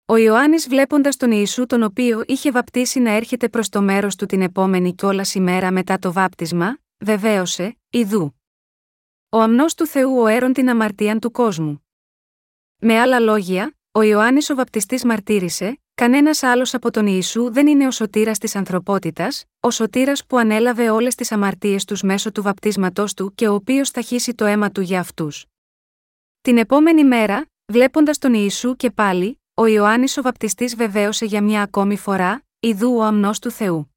[0.06, 4.26] Ο Ιωάννης βλέποντας τον Ιησού τον οποίο είχε βαπτίσει να έρχεται προς το μέρος του
[4.26, 8.39] την επόμενη κιόλας ημέρα μετά το βάπτισμα, βεβαίωσε, Ιδού.
[9.30, 11.86] Ο αμνός του Θεού ο έρον την αμαρτίαν του κόσμου.
[12.78, 17.88] Με άλλα λόγια, ο Ιωάννης ο βαπτιστής μαρτύρησε, κανένας άλλος από τον Ιησού δεν είναι
[17.88, 23.13] ο σωτήρας της ανθρωπότητας, ο σωτήρας που ανέλαβε όλες τις αμαρτίες τους μέσω του βαπτίσματός
[23.13, 25.45] του και ο οποίος θα χύσει το αίμα του για αυτούς.
[26.43, 31.62] Την επόμενη μέρα, βλέποντας τον Ιησού και πάλι, ο Ιωάννης ο βαπτιστής βεβαίωσε για μια
[31.62, 33.95] ακόμη φορά, ιδού ο αμνός του Θεού.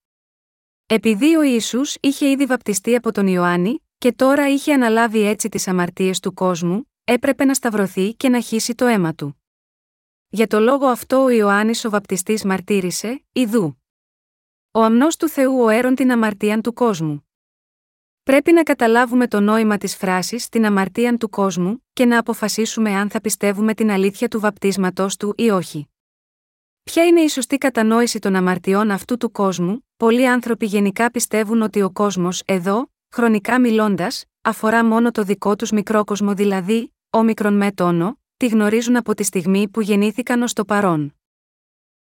[0.86, 5.68] Επειδή ο Ιησούς είχε ήδη βαπτιστεί από τον Ιωάννη, και τώρα είχε αναλάβει έτσι τις
[5.68, 9.42] αμαρτίες του κόσμου, έπρεπε να σταυρωθεί και να χύσει το αίμα του.
[10.28, 13.82] Για το λόγο αυτό ο Ιωάννης ο βαπτιστής μαρτύρησε, Ιδού.
[14.70, 17.25] Ο αμνός του Θεού ο έρον την αμαρτίαν του κόσμου.
[18.26, 23.10] Πρέπει να καταλάβουμε το νόημα της φράσης «την αμαρτίαν του κόσμου» και να αποφασίσουμε αν
[23.10, 25.88] θα πιστεύουμε την αλήθεια του βαπτίσματός του ή όχι.
[26.82, 31.82] Ποια είναι η σωστή κατανόηση των αμαρτιών αυτού του κόσμου, πολλοί άνθρωποι γενικά πιστεύουν ότι
[31.82, 37.72] ο κόσμος εδώ, χρονικά μιλώντας, αφορά μόνο το δικό τους μικρό κόσμο δηλαδή, όμικρον με
[37.72, 41.15] τόνο, τη γνωρίζουν από τη στιγμή που γεννήθηκαν ως το παρόν.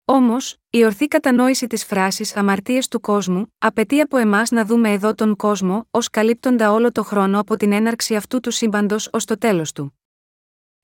[0.06, 5.14] Όμως, η ορθή κατανόηση της φράσης αμαρτίε του κόσμου απαιτεί από εμάς να δούμε εδώ
[5.16, 9.38] τον κόσμο ως καλύπτοντα όλο το χρόνο από την έναρξη αυτού του σύμπαντος ως το
[9.38, 10.00] τέλος του.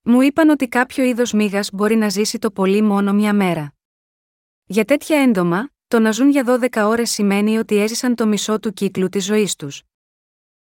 [0.01, 3.73] Μου είπαν ότι κάποιο είδος μίγα μπορεί να ζήσει το πολύ μόνο μια μέρα.
[4.65, 8.73] Για τέτοια έντομα, το να ζουν για 12 ώρες σημαίνει ότι έζησαν το μισό του
[8.73, 9.83] κύκλου της ζωής τους.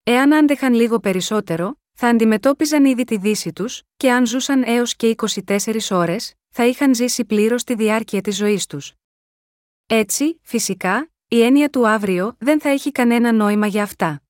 [0.03, 5.15] Εάν άντεχαν λίγο περισσότερο, θα αντιμετώπιζαν ήδη τη δύση τους, και αν ζούσαν έως και
[5.47, 8.93] 24 ώρες, θα είχαν ζήσει πλήρως τη διάρκεια της ζωής τους.
[9.87, 14.23] Έτσι, φυσικά, η έννοια του αύριο δεν θα έχει κανένα νόημα για αυτά.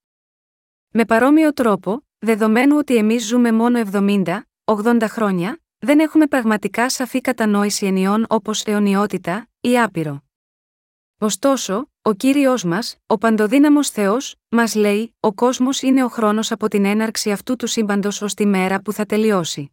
[0.89, 7.21] Με παρόμοιο τρόπο, δεδομένου ότι εμείς ζούμε μόνο 70, 80 χρόνια, δεν έχουμε πραγματικά σαφή
[7.21, 10.25] κατανόηση ενιών όπως αιωνιότητα ή άπειρο.
[11.19, 16.69] Ωστόσο, ο κύριος μας, ο παντοδύναμος Θεός, μας λέει: Ο κόσμος είναι ο χρόνος από
[16.69, 19.71] την έναρξη αυτού του σύμπαντος ως τη μέρα που θα τελειώσει.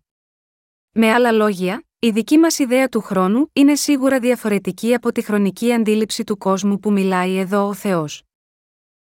[0.91, 5.73] Με άλλα λόγια, η δική μας ιδέα του χρόνου είναι σίγουρα διαφορετική από τη χρονική
[5.73, 8.23] αντίληψη του κόσμου που μιλάει εδώ ο Θεός.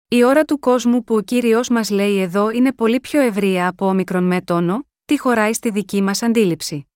[0.07, 3.87] Η ώρα του κόσμου που ο κύριος μας λέει εδώ είναι πολύ πιο ευρεία από
[3.87, 6.87] όμικρον με τόνο, τι χωράει στη δική μας αντίληψη.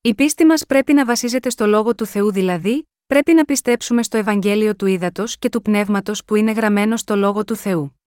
[0.00, 4.16] Η πίστη μας πρέπει να βασίζεται στο λόγο του Θεού δηλαδή, πρέπει να πιστέψουμε στο
[4.16, 8.00] Ευαγγέλιο του Ήδατος και του Πνεύματος που είναι γραμμένο στο λόγο του Θεού.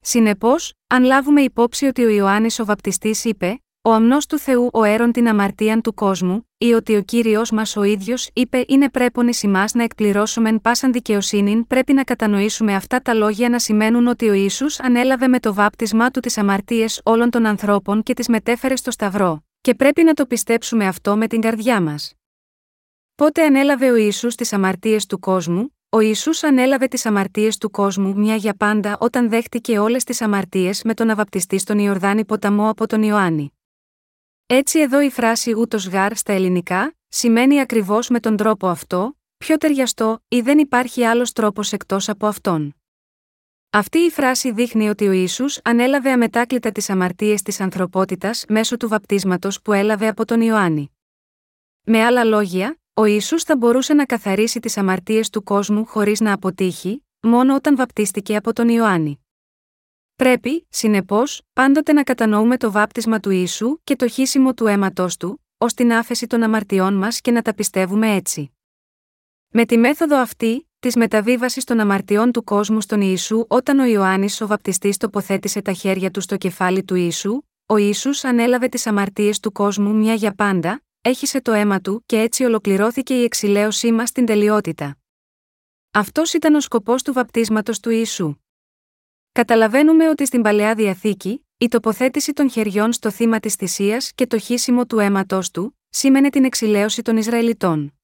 [0.00, 4.84] Συνεπώς, αν λάβουμε υπόψη ότι ο Ιωάννης ο Βαπτιστής είπε: Ο αμνός του Θεού ο
[4.84, 9.28] έρον την αμαρτίαν του κόσμου, ή ότι ο κύριος μας ο ίδιος είπε: Είναι πρέπον
[9.28, 9.34] ει
[9.74, 14.66] να εκπληρώσουμε πάσαν δικαιοσύνη, πρέπει να κατανοήσουμε αυτά τα λόγια να σημαίνουν ότι ο ίσου
[14.78, 19.44] ανέλαβε με το βάπτισμά του τις αμαρτίες όλων των ανθρώπων και τις μετέφερε στο Σταυρό,
[19.60, 22.14] και πρέπει να το πιστέψουμε αυτό με την καρδιά μας.
[23.14, 28.14] Πότε ανέλαβε ο Ισού τις αμαρτίες του κόσμου, ο Ισού ανέλαβε τις αμαρτίες του κόσμου
[28.16, 32.86] μια για πάντα όταν δέχτηκε όλες τις αμαρτίες με τον αβαπτιστή στον Ιορδάνη ποταμό από
[32.86, 33.53] τον Ιωάννη.
[34.46, 39.56] Έτσι εδώ η φράση ούτως γάρ στα ελληνικά, σημαίνει ακριβώς με τον τρόπο αυτό, πιο
[39.56, 42.74] ταιριαστό ή δεν υπάρχει άλλος τρόπος εκτός από αυτόν.
[43.70, 48.88] Αυτή η φράση δείχνει ότι ο Ισού ανέλαβε αμετάκλητα τις αμαρτίες της ανθρωπότητας μέσω του
[48.88, 50.90] βαπτίσματος που έλαβε από τον Ιωάννη.
[51.84, 56.32] Με άλλα λόγια, ο Ιησούς θα μπορούσε να καθαρίσει τις αμαρτίες του κόσμου χωρίς να
[56.32, 59.23] αποτύχει, μόνο όταν βαπτίστηκε από τον Ιωάννη.
[60.16, 65.44] Πρέπει, συνεπώς, πάντοτε να κατανοούμε το βάπτισμα του Ιησού και το χύσιμο του αίματός του,
[65.58, 68.52] ως την άφεση των αμαρτιών μας και να τα πιστεύουμε έτσι.
[69.48, 74.40] Με τη μέθοδο αυτή, της μεταβίβασης των αμαρτιών του κόσμου στον Ιησού όταν ο Ιωάννης
[74.40, 79.40] ο βαπτιστής τοποθέτησε τα χέρια του στο κεφάλι του Ιησού, ο Ιησούς ανέλαβε τις αμαρτίες
[79.40, 84.08] του κόσμου μια για πάντα, έχισε το αίμα του και έτσι ολοκληρώθηκε η εξηλαίωσή μας
[84.08, 84.96] στην τελειότητα.
[85.90, 88.36] Αυτός ήταν ο σκοπός του βαπτίσματος του Ιησού.
[89.34, 94.38] Καταλαβαίνουμε ότι στην παλαιά διαθήκη, η τοποθέτηση των χεριών στο θύμα της θυσίας και το
[94.38, 97.98] χύσιμο του αίματό του, σήμαινε την εξηλαίωση των Ισραηλιτών.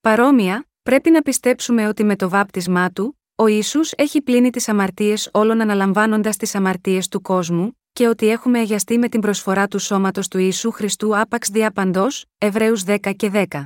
[0.00, 5.28] Παρόμοια, πρέπει να πιστέψουμε ότι με το βάπτισμά του, ο Ιησούς έχει πλύνει τις αμαρτίες
[5.32, 10.28] όλων αναλαμβάνοντας τις αμαρτίες του κόσμου, και ότι έχουμε αγιαστεί με την προσφορά του σώματος
[10.28, 13.64] του Ιησού Χριστού άπαξ διαπαντός, Εβραίους 10 και 10.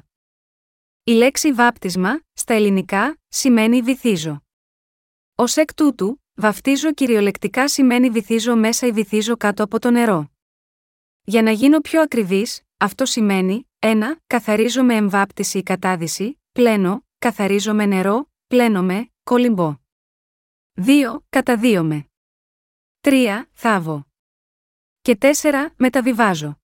[1.04, 4.42] Η λέξη βάπτισμα, στα ελληνικά, σημαίνει βυθίζω.
[5.34, 10.30] Ω εκ τούτου, βαφτίζω κυριολεκτικά σημαίνει βυθίζω μέσα ή βυθίζω κάτω από το νερό.
[11.22, 14.02] Για να γίνω πιο ακριβής, αυτό σημαίνει 1.
[14.26, 19.80] Καθαρίζω με εμβάπτιση ή κατάδυση, πλένω, καθαρίζω με νερό, πλένομαι, κολυμπώ.
[20.74, 21.18] 2.
[21.28, 22.08] Καταδύομαι.
[23.00, 23.42] 3.
[23.52, 24.06] Θάβω.
[25.00, 25.68] Και 4.
[25.76, 26.60] Μεταβιβάζω.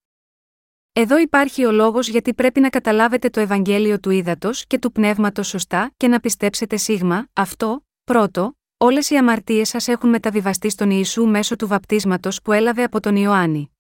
[0.93, 5.49] Εδώ υπάρχει ο λόγος γιατί πρέπει να καταλάβετε το Ευαγγέλιο του ύδατο και του πνεύματος
[5.49, 11.27] σωστά και να πιστέψετε σίγμα, αυτό, πρώτο, όλες οι αμαρτίες σας έχουν μεταβιβαστεί στον Ιησού
[11.27, 13.71] μέσω του βαπτίσματος που έλαβε από τον Ιωάννη.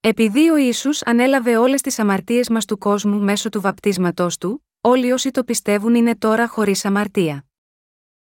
[0.00, 5.12] Επειδή ο Ιησούς ανέλαβε όλες τις αμαρτίες μας του κόσμου μέσω του βαπτίσματό του, όλοι
[5.12, 7.44] όσοι το πιστεύουν είναι τώρα χωρίς αμαρτία.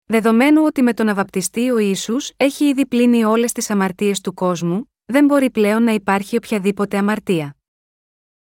[0.06, 4.34] Δεδομένου ότι με τον να βαπτιστεί ο Ιησούς έχει ήδη πλύνει όλες τις αμαρτίες του
[4.34, 7.56] κόσμου, δεν μπορεί πλέον να υπάρχει οποιαδήποτε αμαρτία.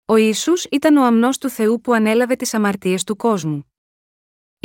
[0.06, 3.73] Ο Ιησούς ήταν ο αμνός του Θεού που ανέλαβε τις αμαρτίες του κόσμου.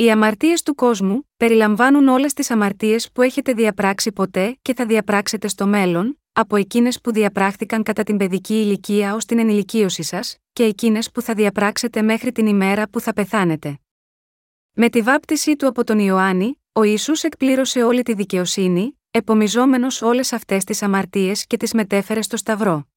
[0.01, 5.47] Οι αμαρτίες του κόσμου περιλαμβάνουν όλες τις αμαρτίες που έχετε διαπράξει ποτέ και θα διαπράξετε
[5.47, 10.63] στο μέλλον, από εκείνες που διαπράχθηκαν κατά την παιδική ηλικία ως την ενηλικίωση σας και
[10.63, 13.79] εκείνες που θα διαπράξετε μέχρι την ημέρα που θα πεθάνετε.
[14.71, 20.33] Με τη βάπτισή του από τον Ιωάννη, ο Ιησούς εκπλήρωσε όλη τη δικαιοσύνη, επομιζόμενος όλες
[20.33, 22.87] αυτές τις αμαρτίες και τις μετέφερε στο Σταυρό.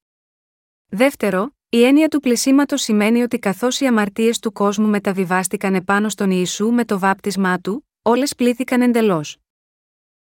[0.86, 6.30] Δεύτερο, η έννοια του πλησίματος σημαίνει ότι καθώς οι αμαρτίες του κόσμου μεταβιβάστηκαν επάνω στον
[6.30, 9.36] Ιησού με το βάπτισμά του, όλες πλήθηκαν εντελώς.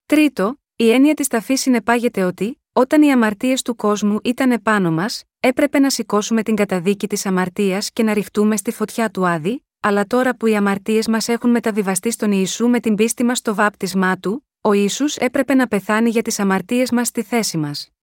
[0.06, 5.24] Τρίτο, η έννοια της ταφής συνεπάγεται ότι, όταν οι αμαρτίες του κόσμου ήταν επάνω μας,
[5.40, 10.06] έπρεπε να σηκώσουμε την καταδίκη της αμαρτίας και να ρηχτούμε στη φωτιά του Άδη, αλλά
[10.06, 14.18] τώρα που οι αμαρτίες μας έχουν μεταβιβαστεί στον Ιησού με την πίστη μας στο βάπτισμά
[14.18, 17.93] του, ο Ιησούς έπρεπε να πεθάνει για τις αμαρτίες μας στη θέση μας.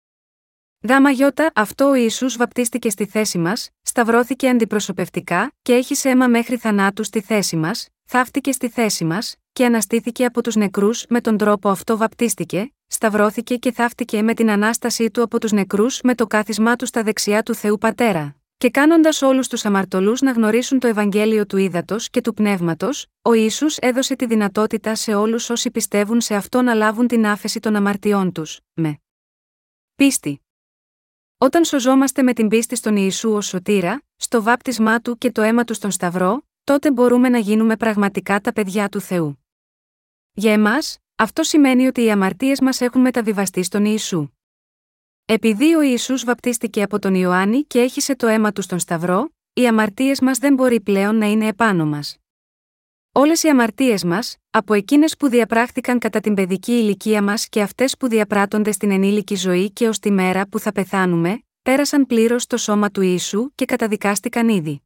[0.83, 6.57] Δάμα γιώτα, αυτό ο Ιησούς βαπτίστηκε στη θέση μας, σταυρώθηκε αντιπροσωπευτικά και έχει αίμα μέχρι
[6.57, 11.37] θανάτου στη θέση μας, θαύτηκε στη θέση μας, και αναστήθηκε από τους νεκρούς με τον
[11.37, 16.27] τρόπο αυτό βαπτίστηκε, σταυρώθηκε και θαύτηκε με την ανάστασή του από τους νεκρούς με το
[16.27, 18.35] κάθισμά του στα δεξιά του Θεού Πατέρα.
[18.57, 23.33] Και κάνοντας όλους τους αμαρτωλούς να γνωρίσουν το Ευαγγέλιο του ύδατο και του πνεύματος, ο
[23.33, 27.75] ίσου έδωσε τη δυνατότητα σε όλους όσοι πιστεύουν σε αυτό να λάβουν την άφεση των
[27.75, 28.99] αμαρτιών τους, με
[29.95, 30.41] πίστη.
[31.43, 35.63] Όταν σωζόμαστε με την πίστη στον Ιησού ως σωτήρα, στο βάπτισμά του και το αίμα
[35.63, 39.45] του στον Σταυρό, τότε μπορούμε να γίνουμε πραγματικά τα παιδιά του Θεού.
[40.33, 44.29] Για εμάς, αυτό σημαίνει ότι οι αμαρτίες μας έχουν μεταβιβαστεί στον Ιησού.
[45.25, 49.67] Επειδή ο Ισού βαπτίστηκε από τον Ιωάννη και έχισε το αίμα του στον Σταυρό, οι
[49.67, 52.20] αμαρτίες μας δεν μπορεί πλέον να είναι επάνω μας.
[53.13, 57.97] Όλες οι αμαρτίες μας, από εκείνες που διαπράχθηκαν κατά την παιδική ηλικία μας και αυτές
[57.97, 62.57] που διαπράττονται στην ενήλικη ζωή και ως τη μέρα που θα πεθάνουμε, πέρασαν πλήρως στο
[62.57, 64.81] σώμα του Ιησού και καταδικάστηκαν ήδη.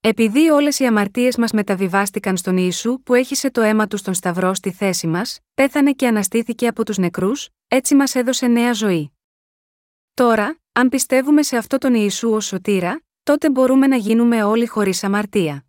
[0.00, 4.54] Επειδή όλες οι αμαρτίες μας μεταβιβάστηκαν στον Ιησού που έχισε το αίμα του στον Σταυρό
[4.54, 9.12] στη θέση μας, πέθανε και αναστήθηκε από τους νεκρούς, έτσι μας έδωσε νέα ζωή.
[10.14, 15.04] Τώρα, αν πιστεύουμε σε αυτό τον Ιησού ως σωτήρα, τότε μπορούμε να γίνουμε όλοι χωρίς
[15.04, 15.65] αμαρτία.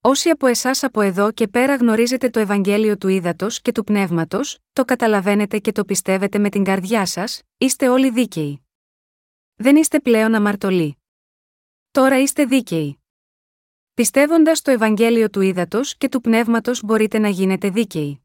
[0.00, 4.58] Όσοι από εσάς από εδώ και πέρα γνωρίζετε το Ευαγγέλιο του Ήδατος και του Πνεύματος,
[4.72, 8.66] το καταλαβαίνετε και το πιστεύετε με την καρδιά σας, είστε όλοι δίκαιοι.
[9.54, 10.96] Δεν είστε πλέον αμαρτωλοί.
[11.90, 12.98] Τώρα είστε δίκαιοι.
[13.94, 18.22] Πιστεύοντας το Ευαγγέλιο του Ήδατος και του Πνεύματος μπορείτε να γίνετε δίκαιοι.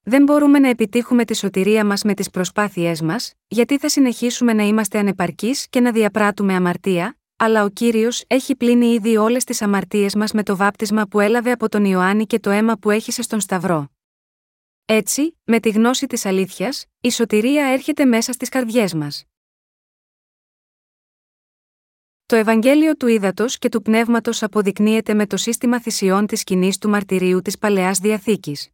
[0.00, 4.62] Δεν μπορούμε να επιτύχουμε τη σωτηρία μας με τις προσπάθειές μας, γιατί θα συνεχίσουμε να
[4.62, 10.14] είμαστε ανεπαρκείς και να διαπράττουμε αμαρτία, αλλά ο κύριος έχει πλύνει ήδη όλες τις αμαρτίες
[10.14, 13.40] μας με το βάπτισμα που έλαβε από τον Ιωάννη και το αίμα που έχησε στον
[13.40, 13.88] Σταυρό.
[14.84, 19.24] Έτσι, με τη γνώση της αλήθειας, η σωτηρία έρχεται μέσα στις καρδιές μας.
[22.26, 26.88] Το Ευαγγέλιο του Ήδατος και του Πνεύματος αποδεικνύεται με το σύστημα θυσιών της σκηνής του
[26.88, 28.68] μαρτυρίου της Παλαιάς Διαθήκης.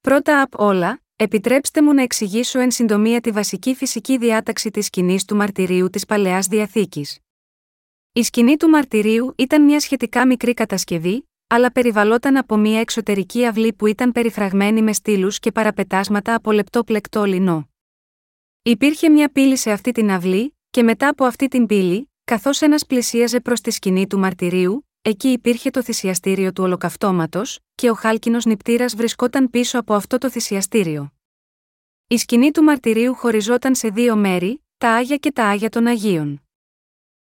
[0.00, 5.24] Πρώτα απ' όλα, επιτρέψτε μου να εξηγήσω εν συντομία τη βασική φυσική διάταξη της σκηνής
[5.24, 7.25] του μαρτυρίου της Παλαιάς Διαθήκης.
[8.16, 13.72] Η σκηνή του μαρτυρίου ήταν μια σχετικά μικρή κατασκευή, αλλά περιβαλλόταν από μια εξωτερική αυλή
[13.72, 17.68] που ήταν περιφραγμένη με στήλους και παραπετάσματα από λεπτό πλεκτό λινό.
[18.62, 22.86] Υπήρχε μια πύλη σε αυτή την αυλή, και μετά από αυτή την πύλη, καθώς ένας
[22.86, 28.44] πλησίαζε προς τη σκηνή του μαρτυρίου, εκεί υπήρχε το θυσιαστήριο του ολοκαυτώματος, και ο χάλκινος
[28.44, 31.12] νηπτήρας βρισκόταν πίσω από αυτό το θυσιαστήριο.
[32.06, 36.40] Η σκηνή του μαρτυρίου χωριζόταν σε δύο μέρη, τα άγια και τα άγια των Αγίων.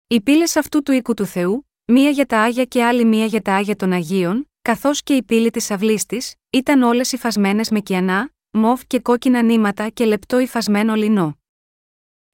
[0.10, 3.42] Οι πύλες αυτού του οίκου του Θεού, μία για τα άγια και άλλη μία για
[3.42, 7.80] τα άγια των Αγίων, καθώς και η πύλη της αυλής της, ήταν όλες υφασμένες με
[7.80, 11.38] κιανά, μοβ και κόκκινα νήματα και λεπτό υφασμένο λινό.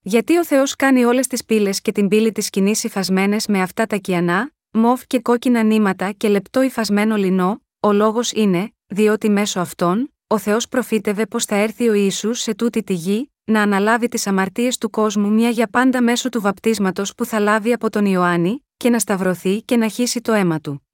[0.01, 3.85] Γιατί ο Θεός κάνει όλες τις πύλες και την πύλη της σκηνής υφασμένες με αυτά
[3.85, 9.59] τα κιανά, μοβ και κόκκινα νήματα και λεπτό υφασμένο λινό, ο λόγος είναι, διότι μέσω
[9.59, 14.07] αυτών, ο Θεός προφήτευε πως θα έρθει ο Ιησούς σε τούτη τη γη, να αναλάβει
[14.07, 18.05] τις αμαρτίες του κόσμου μια για πάντα μέσω του βαπτίσματος που θα λάβει από τον
[18.05, 20.87] Ιωάννη, και να σταυρωθεί και να χύσει το αίμα του.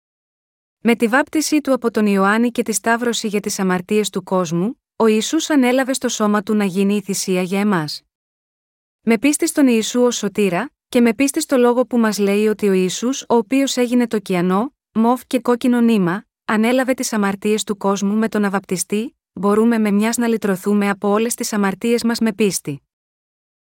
[0.80, 4.82] Με τη βάπτισή του από τον Ιωάννη και τη σταύρωση για τις αμαρτίες του κόσμου,
[4.96, 8.02] ο Ιησούς ανέλαβε στο σώμα του να γίνει η θυσία για εμάς.
[9.02, 12.68] Με πίστη στον Ιησού ως σωτήρα, και με πίστη στο λόγο που μας λέει ότι
[12.68, 17.78] ο Ιησούς, ο οποίος έγινε το κιανό, μοβ και κόκκινο νήμα, ανέλαβε τις αμαρτίες του
[17.78, 22.34] κόσμου με τον αβαπτιστή, μπορούμε με μιας να λυτρωθούμε από όλες τις αμαρτίες μας με
[22.34, 22.82] πίστη.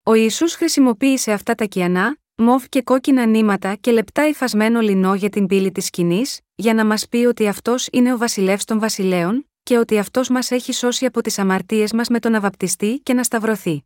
[0.04, 5.30] Ο Ιησούς χρησιμοποίησε αυτά τα κιανά, μοβ και κόκκινα νήματα και λεπτά υφασμένο λινό για
[5.30, 9.50] την πύλη της σκηνής, για να μας πει ότι αυτός είναι ο βασιλεύς των βασιλέων,
[9.64, 13.24] και ότι αυτός μας έχει σώσει από τις αμαρτίες μας με τον αβαπτιστή και να
[13.24, 13.84] σταυρωθεί.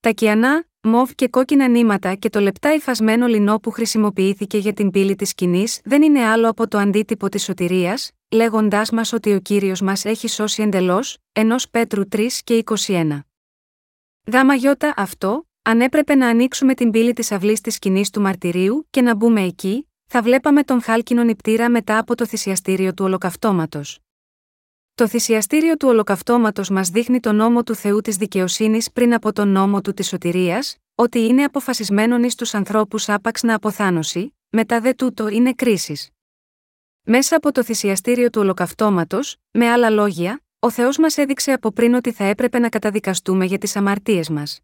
[0.00, 4.90] Τα κιανά, μοβ και κόκκινα νήματα και το λεπτά υφασμένο λινό που χρησιμοποιήθηκε για την
[4.90, 9.40] πύλη της σκηνής δεν είναι άλλο από το αντίτυπο της σωτηρίας, λέγοντάς μας ότι ο
[9.40, 13.20] κύριος μας έχει σώσει εντελώς, ενός Πέτρου 3 και 21.
[14.32, 18.86] Γάμα γιώτα αυτό, αν έπρεπε να ανοίξουμε την πύλη της αυλής της σκηνής του μαρτυρίου
[18.90, 23.98] και να μπούμε εκεί, θα βλέπαμε τον χάλκινο νηπτήρα μετά από το θυσιαστήριο του ολοκαυτώματος.
[24.94, 29.48] Το θυσιαστήριο του ολοκαυτώματος μας δείχνει τον νόμο του Θεού της δικαιοσύνης πριν από τον
[29.48, 34.92] νόμο του της σωτηρίας, ότι είναι αποφασισμένον εις τους ανθρώπους άπαξ να αποθάνωση, μετά δε
[34.92, 36.10] τούτο είναι κρίσης.
[37.10, 41.94] Μέσα από το θυσιαστήριο του ολοκαυτώματος, με άλλα λόγια, ο Θεός μας έδειξε από πριν
[41.94, 44.60] ότι θα έπρεπε να καταδικαστούμε για τις αμαρτίες μας.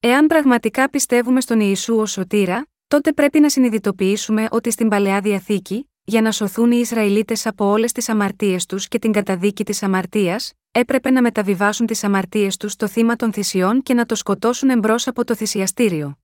[0.00, 5.90] Εάν πραγματικά πιστεύουμε στον Ιησού ως σωτήρα, τότε πρέπει να συνειδητοποιήσουμε ότι στην παλαιά διαθήκη,
[6.04, 10.52] για να σωθούν οι Ισραηλίτες από όλες τις αμαρτίες τους και την καταδίκη της αμαρτίας,
[10.70, 15.06] έπρεπε να μεταβιβάσουν τις αμαρτίες τους στο θύμα των θυσιών και να το σκοτώσουν εμπρός
[15.06, 16.18] από το θυσιαστήριο.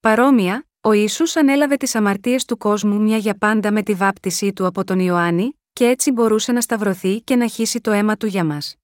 [0.00, 4.66] Παρόμοια, ο Ιησούς ανέλαβε τις αμαρτίες του κόσμου μια για πάντα με τη βάπτισή του
[4.66, 8.44] από τον Ιωάννη, και έτσι μπορούσε να σταυρωθεί και να χύσει το αίμα του για
[8.44, 8.76] μας.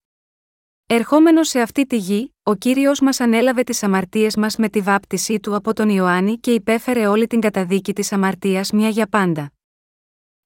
[0.87, 5.41] Ερχόμενος σε αυτή τη γη, ο κύριος μας ανέλαβε τις αμαρτίες μας με τη βάπτισή
[5.41, 9.53] του από τον Ιωάννη και υπέφερε όλη την καταδίκη της αμαρτίας μια για πάντα.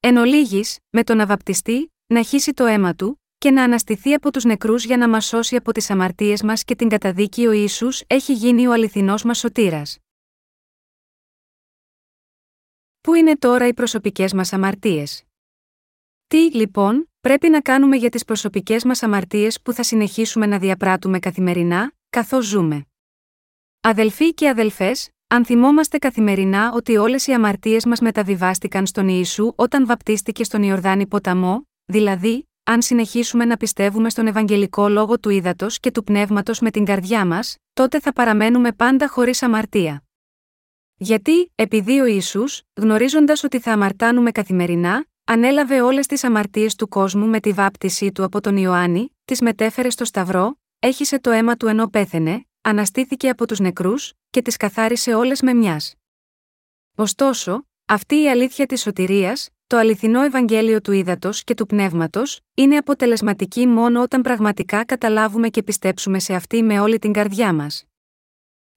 [0.00, 4.44] Εν ολίγης, με τον αβαπτιστή, να χύσει το αίμα του, και να αναστηθεί από τους
[4.44, 8.32] νεκρούς για να μας σώσει από τις αμαρτίες μας και την καταδίκη ο Ιησούς έχει
[8.32, 9.98] γίνει ο αληθινός μας σωτήρας.
[13.05, 15.24] Πού είναι τώρα οι προσωπικές μας αμαρτίες;
[16.26, 21.18] Τι, λοιπόν, πρέπει να κάνουμε για τις προσωπικές μας αμαρτίες που θα συνεχίσουμε να διαπράττουμε
[21.18, 22.86] καθημερινά, καθώς ζούμε;
[23.80, 29.86] Αδελφοί και αδελφές, αν θυμόμαστε καθημερινά ότι όλες οι αμαρτίες μας μεταβιβάστηκαν στον Ιησού όταν
[29.86, 35.90] βαπτίστηκε στον Ιορδάνη ποταμό, δηλαδή, αν συνεχίσουμε να πιστεύουμε στον Ευαγγελικό λόγο του ύδατο και
[35.90, 40.03] του πνεύματος με την καρδιά μας, τότε θα παραμένουμε πάντα χωρίς αμαρτία.
[40.97, 47.26] Γιατί, επειδή ο Ισού, γνωρίζοντας ότι θα αμαρτάνουμε καθημερινά, ανέλαβε όλες τις αμαρτίες του κόσμου
[47.26, 51.66] με τη βάπτισή του από τον Ιωάννη, τις μετέφερε στο Σταυρό, έχισε το αίμα του
[51.66, 55.95] ενώ πέθαινε, αναστήθηκε από τους νεκρούς, και τις καθάρισε όλες με μιας.
[56.95, 62.76] Ωστόσο, αυτή η αλήθεια της σωτηρίας, το αληθινό Ευαγγέλιο του ύδατο και του πνεύματος, είναι
[62.76, 67.84] αποτελεσματική μόνο όταν πραγματικά καταλάβουμε και πιστέψουμε σε αυτή με όλη την καρδιά μας.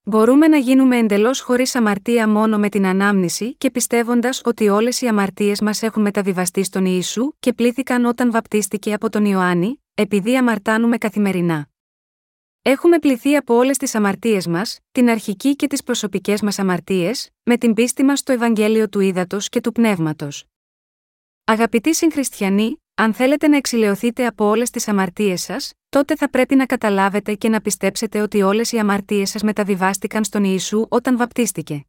[0.02, 5.06] Μπορούμε να γίνουμε εντελώς χωρίς αμαρτία μόνο με την ανάμνηση και πιστεύοντας ότι όλες οι
[5.06, 10.98] αμαρτίες μας έχουν μεταβιβαστεί στον Ιησού και πλήθηκαν όταν βαπτίστηκε από τον Ιωάννη, επειδή αμαρτάνουμε
[10.98, 11.68] καθημερινά.
[12.62, 17.56] Έχουμε πληθεί από όλες τις αμαρτίες μας, την αρχική και τις προσωπικές μας αμαρτίες, με
[17.56, 20.44] την πίστη μας στο Ευαγγέλιο του Ήδατος και του Πνεύματος.
[21.44, 26.66] Αγαπητοί συγχριστιανοί, αν θέλετε να εξηλαιωθείτε από όλες τις αμαρτίες σας, τότε θα πρέπει να
[26.66, 31.84] καταλάβετε και να πιστέψετε ότι όλες οι αμαρτίες σας μεταβιβάστηκαν στον Ιησού όταν βαπτίστηκε.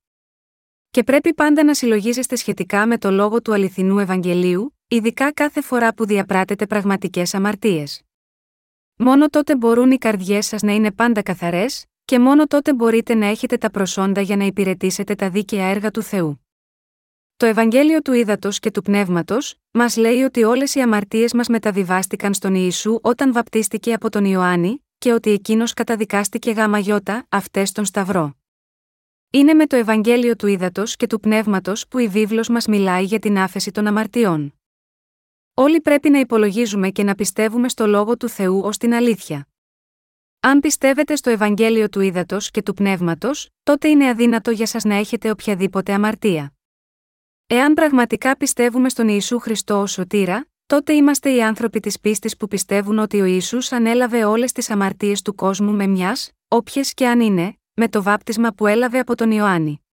[0.91, 5.93] Και πρέπει πάντα να συλλογίζεστε σχετικά με το λόγο του αληθινού Ευαγγελίου, ειδικά κάθε φορά
[5.93, 8.01] που διαπράτετε πραγματικές αμαρτίες.
[8.95, 13.25] Μόνο τότε μπορούν οι καρδιές σας να είναι πάντα καθαρές, και μόνο τότε μπορείτε να
[13.25, 16.48] έχετε τα προσόντα για να υπηρετήσετε τα δίκαια έργα του Θεού.
[17.39, 22.33] Το Ευαγγέλιο του Ήδατος και του Πνεύματος, μας λέει ότι όλες οι αμαρτίες μας μεταβιβάστηκαν
[22.33, 27.85] στον Ιησού όταν βαπτίστηκε από τον Ιωάννη, και ότι εκείνος καταδικάστηκε γάμα γιώτα, αυτές στον
[27.85, 28.33] Σταυρό.
[29.29, 33.19] Είναι με το Ευαγγέλιο του Ήδατος και του Πνεύματος που η βίβλος μας μιλάει για
[33.19, 34.59] την άφεση των αμαρτιών.
[35.53, 39.47] Όλοι πρέπει να υπολογίζουμε και να πιστεύουμε στο λόγο του Θεού ως την αλήθεια.
[40.39, 44.95] Αν πιστεύετε στο Ευαγγέλιο του Ήδατος και του Πνεύματος, τότε είναι αδύνατο για σας να
[44.95, 46.53] έχετε οποιαδήποτε αμαρτία.
[47.51, 52.47] Εάν πραγματικά πιστεύουμε στον Ιησού Χριστό ως σωτήρα, τότε είμαστε οι άνθρωποι της πίστης που
[52.47, 57.19] πιστεύουν ότι ο Ιησούς ανέλαβε όλες τις αμαρτίες του κόσμου με μιας, όποιες και αν
[57.19, 59.85] είναι, με το βάπτισμα που έλαβε από τον Ιωάννη.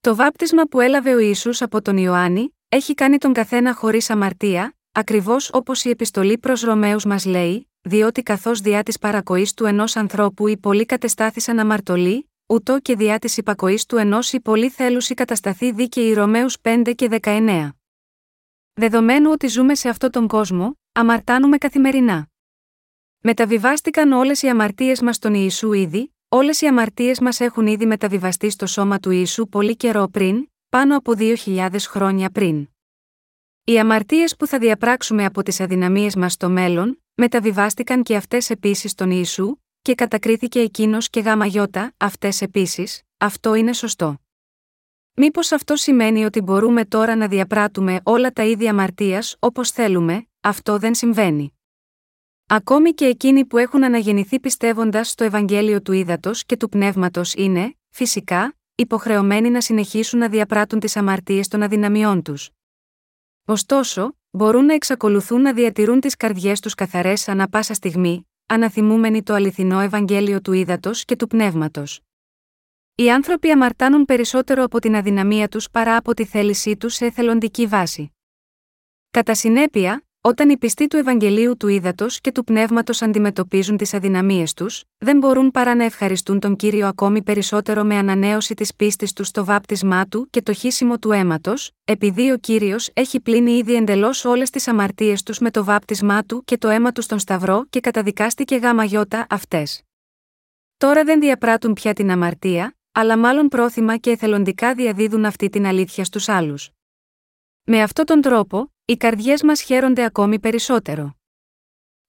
[0.00, 4.76] Το βάπτισμα που έλαβε ο Ιησούς από τον Ιωάννη, έχει κάνει τον καθένα χωρίς αμαρτία,
[4.92, 9.96] ακριβώς όπως η επιστολή προς Ρωμαίους μας λέει, διότι καθώς διά της παρακοής του ενός
[9.96, 15.14] ανθρώπου οι πολλοί κατεστάθησαν αμαρτωλοί, ούτω και διά της υπακοής του ενός οι πολλοί θέλουσι
[15.14, 17.68] κατασταθεί δίκαιοι Ρωμαίους 5 και 19.
[18.72, 22.28] Δεδομένου ότι ζούμε σε αυτόν τον κόσμο, αμαρτάνουμε καθημερινά.
[23.18, 28.50] Μεταβιβάστηκαν όλες οι αμαρτίες μας στον Ιησού ήδη, όλες οι αμαρτίες μας έχουν ήδη μεταβιβαστεί
[28.50, 32.68] στο σώμα του Ιησού πολύ καιρό πριν, πάνω από 2.000 χρόνια πριν.
[33.64, 38.90] Οι αμαρτίες που θα διαπράξουμε από τις αδυναμίες μας στο μέλλον, μεταβιβάστηκαν και αυτές επίσης
[38.90, 44.20] στον Ιησού, και κατακρίθηκε εκείνος και γάμα γιώτα, αυτές επίσης, αυτό είναι σωστό.
[45.14, 50.78] Μήπως αυτό σημαίνει ότι μπορούμε τώρα να διαπράττουμε όλα τα ίδια αμαρτίας όπως θέλουμε, αυτό
[50.78, 51.58] δεν συμβαίνει.
[52.46, 57.76] Ακόμη και εκείνοι που έχουν αναγεννηθεί πιστεύοντας στο Ευαγγέλιο του Ήδατος και του Πνεύματος είναι,
[57.90, 62.50] φυσικά, υποχρεωμένοι να συνεχίσουν να διαπράττουν τις αμαρτίες των αδυναμιών τους.
[63.44, 69.34] Ωστόσο, μπορούν να εξακολουθούν να διατηρούν τις καρδιές τους καθαρές ανα πάσα στιγμή, αναθυμούμενοι το
[69.34, 72.00] αληθινό Ευαγγέλιο του Ήδατος και του Πνεύματος.
[72.94, 77.66] Οι άνθρωποι αμαρτάνουν περισσότερο από την αδυναμία τους παρά από τη θέλησή τους σε εθελοντική
[77.66, 78.12] βάση.
[79.10, 84.54] Κατά συνέπεια, όταν οι πιστοί του Ευαγγελίου του Ήδατος και του Πνεύματος αντιμετωπίζουν τις αδυναμίες
[84.54, 89.28] τους, δεν μπορούν παρά να ευχαριστούν τον κύριο ακόμη περισσότερο με ανανέωση της πίστης τους
[89.28, 94.24] στο βάπτισμά του και το χύσιμο του αίματος, επειδή ο κύριος έχει πλύνει ήδη εντελώς
[94.24, 97.80] όλες τις αμαρτίες τους με το βάπτισμά του και το αίμα τους στον Σταυρό και
[97.80, 99.82] καταδικάστηκε γάμα γιώτα αυτές.
[100.76, 106.04] Τώρα δεν διαπράττουν πια την αμαρτία, αλλά μάλλον πρόθυμα και εθελοντικά διαδίδουν αυτή την αλήθεια
[106.04, 106.70] στους άλλους.
[107.64, 111.16] Με αυτόν τον τρόπο, οι καρδιές μας χαίρονται ακόμη περισσότερο.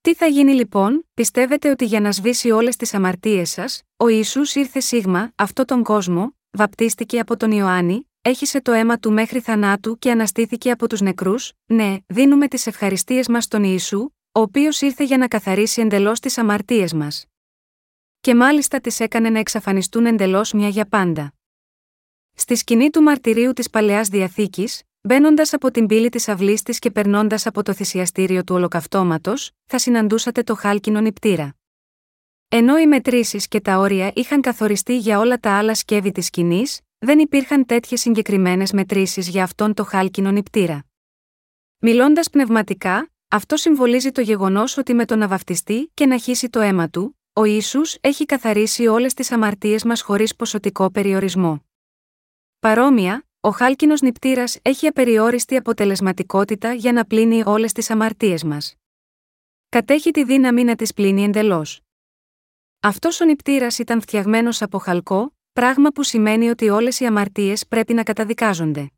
[0.02, 4.56] Τι θα γίνει λοιπόν, πιστεύετε ότι για να σβήσει όλες τις αμαρτίες σας, ο Ιησούς
[4.56, 9.98] ήρθε σίγμα, αυτό τον κόσμο, βαπτίστηκε από τον Ιωάννη, έχισε το αίμα του μέχρι θανάτου
[9.98, 15.04] και αναστήθηκε από τους νεκρούς, ναι, δίνουμε τις ευχαριστίες μας στον Ιησού, ο οποίος ήρθε
[15.04, 17.26] για να καθαρίσει εντελώς τις αμαρτίες μας.
[18.22, 21.34] Και μάλιστα τις έκανε να εξαφανιστούν εντελώς μια για πάντα.
[22.34, 26.92] Στη σκηνή του μαρτυρίου της Παλαιάς Διαθήκης, Μπαίνοντας από την πύλη της αυλής της και
[26.92, 31.56] περνώντας από το θυσιαστήριο του ολοκαυτώματος, θα συναντούσατε το χάλκινο νηπτήρα.
[32.48, 36.82] Ενώ οι μετρήσεις και τα όρια είχαν καθοριστεί για όλα τα άλλα σκεύη της σκηνής,
[36.98, 40.86] δεν υπήρχαν τέτοιες συγκεκριμένες μετρήσεις για αυτόν το χάλκινο νηπτήρα.
[41.78, 46.60] Μιλώντας πνευματικά, αυτό συμβολίζει το γεγονός ότι με το να βαφτιστεί και να χύσει το
[46.60, 51.66] αίμα του, ο Ιησούς έχει καθαρίσει όλες τις αμαρτίες μας χωρίς ποσοτικό περιορισμό.
[52.60, 58.76] Παρόμοια, ο χάλκινος νηπτήρας έχει απεριόριστη αποτελεσματικότητα για να πλύνει όλες τις αμαρτίες μας.
[59.70, 61.82] Κατέχει τη δύναμη να τις πλύνει εντελώς.
[62.80, 67.94] Αυτός ο νηπτήρας ήταν φτιαγμένος από χαλκό, πράγμα που σημαίνει ότι όλες οι αμαρτίες πρέπει
[67.94, 68.92] να καταδικάζονται.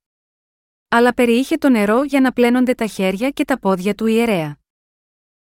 [0.88, 4.58] Αλλά περιείχε το νερό για να πλένονται τα χέρια και τα πόδια του ιερέα.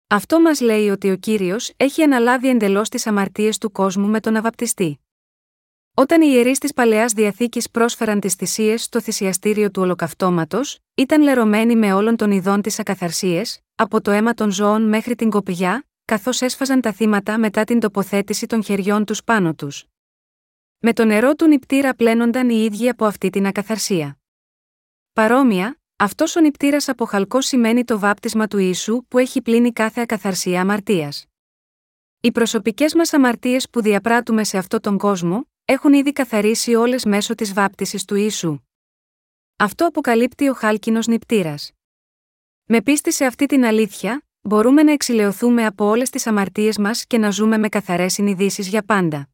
[0.06, 4.36] Αυτό μας λέει ότι ο κύριος έχει αναλάβει εντελώς τις αμαρτίες του κόσμου με τον
[4.36, 5.01] αβαπτιστή.
[5.94, 11.76] Όταν οι ιερείς της παλαιάς διαθήκης πρόσφεραν τις θυσίες στο θυσιαστήριο του ολοκαυτώματος, ήταν λερωμένοι
[11.76, 16.40] με όλων των ειδών της ακαθαρσίες, από το αίμα των ζώων μέχρι την κοπιά, καθώς
[16.40, 19.84] έσφαζαν τα θύματα μετά την τοποθέτηση των χεριών τους πάνω τους.
[20.78, 24.18] Με το νερό του νηπτήρα πλένονταν οι ίδιοι από αυτή την ακαθαρσία.
[25.12, 30.00] Παρόμοια, αυτός ο νηπτήρας από χαλκό σημαίνει το βάπτισμα του Ιησού που έχει πλύνει κάθε
[30.00, 31.26] ακαθαρσία αμαρτίας.
[32.20, 37.34] Οι προσωπικές μας αμαρτίες που διαπράττουμε σε αυτόν τον κόσμο, έχουν ήδη καθαρίσει όλες μέσω
[37.34, 38.58] της βάπτισης του Ιησού.
[39.56, 41.54] Αυτό αποκαλύπτει ο χάλκινος νηπτήρα.
[42.64, 47.18] Με πίστη σε αυτή την αλήθεια, μπορούμε να εξηλαιωθούμε από όλες τις αμαρτίες μας και
[47.18, 49.28] να ζούμε με καθαρές συνειδήσεις για πάντα.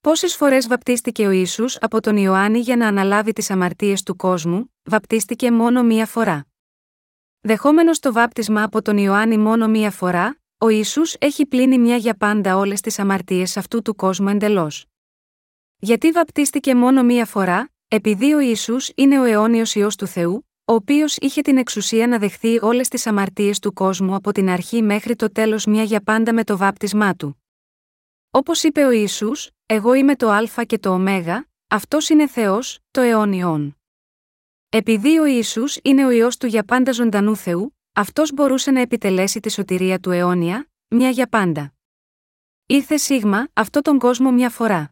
[0.00, 4.74] Πόσες φορές βαπτίστηκε ο Ισού από τον Ιωάννη για να αναλάβει τις αμαρτίες του κόσμου,
[4.82, 6.46] βαπτίστηκε μόνο μία φορά.
[7.40, 12.14] Δεχόμενος το βάπτισμα από τον Ιωάννη μόνο μία φορά, ο Ιησούς έχει πλύνει μια για
[12.14, 14.86] πάντα όλες τις αμαρτίες αυτού του κόσμου εντελώς.
[15.84, 20.72] Γιατί βαπτίστηκε μόνο μία φορά, επειδή ο Ιησούς είναι ο αιώνιος ιό του Θεού, ο
[20.72, 25.16] οποίος είχε την εξουσία να δεχθεί όλες τις αμαρτίες του κόσμου από την αρχή μέχρι
[25.16, 27.42] το τέλος μια για πάντα με το βάπτισμά του.
[28.30, 30.98] Όπως είπε ο Ιησούς, Εγώ είμαι το Α και το Ω,
[31.68, 33.76] αυτός είναι Θεός, το αιώνιον.
[34.68, 39.40] Επειδή ο Ιησούς είναι ο ιό του για πάντα ζωντανού Θεού, αυτός μπορούσε να επιτελέσει
[39.40, 41.74] τη σωτηρία του αιώνια, μια για πάντα.
[42.66, 44.91] Ήρθε σίγμα, αυτό τον κόσμο μια φορά.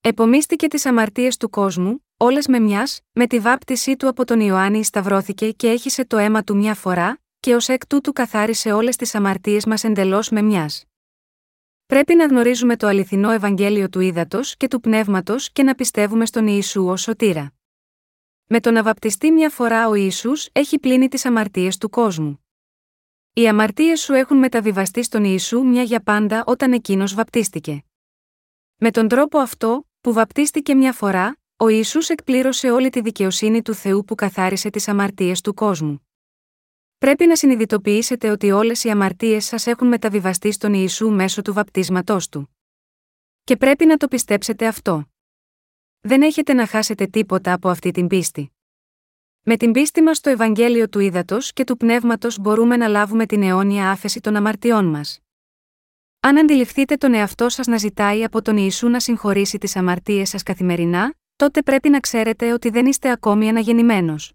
[0.00, 4.84] Επομίστηκε τις αμαρτίες του κόσμου, όλες με μιας, με τη βάπτισή του από τον Ιωάννη
[4.84, 9.14] σταυρώθηκε και έχισε το αίμα του μια φορά, και ως εκ τούτου καθάρισε όλες τις
[9.14, 10.84] αμαρτίες μας εντελώς με μιας.
[11.86, 16.46] Πρέπει να γνωρίζουμε το αληθινό Ευαγγέλιο του ύδατο και του πνεύματος και να πιστεύουμε στον
[16.46, 17.52] Ιησού ως σωτήρα.
[18.46, 22.44] Με το να βαπτιστεί μια φορά ο Ισού έχει πλύνει τις αμαρτίες του κόσμου.
[23.32, 27.82] Οι αμαρτίες σου έχουν μεταβιβαστεί στον Ιησού μια για πάντα όταν εκείνος βαπτίστηκε.
[28.76, 33.74] Με τον τρόπο αυτό, που βαπτίστηκε μια φορά, ο Ιησούς εκπλήρωσε όλη τη δικαιοσύνη του
[33.74, 36.08] Θεού που καθάρισε τις αμαρτίες του κόσμου.
[36.98, 42.28] Πρέπει να συνειδητοποιήσετε ότι όλες οι αμαρτίες σας έχουν μεταβιβαστεί στον Ιησού μέσω του βαπτίσματός
[42.28, 42.56] του.
[43.44, 45.04] Και πρέπει να το πιστέψετε αυτό.
[46.00, 48.52] Δεν έχετε να χάσετε τίποτα από αυτή την πίστη.
[49.42, 53.42] Με την πίστη μας στο Ευαγγέλιο του Ήδατος και του Πνεύματος μπορούμε να λάβουμε την
[53.42, 55.20] αιώνια άφεση των αμαρτιών μας.
[56.20, 60.42] Αν αντιληφθείτε τον εαυτό σας να ζητάει από τον Ιησού να συγχωρήσει τις αμαρτίες σας
[60.42, 64.32] καθημερινά, τότε πρέπει να ξέρετε ότι δεν είστε ακόμη αναγεννημένος.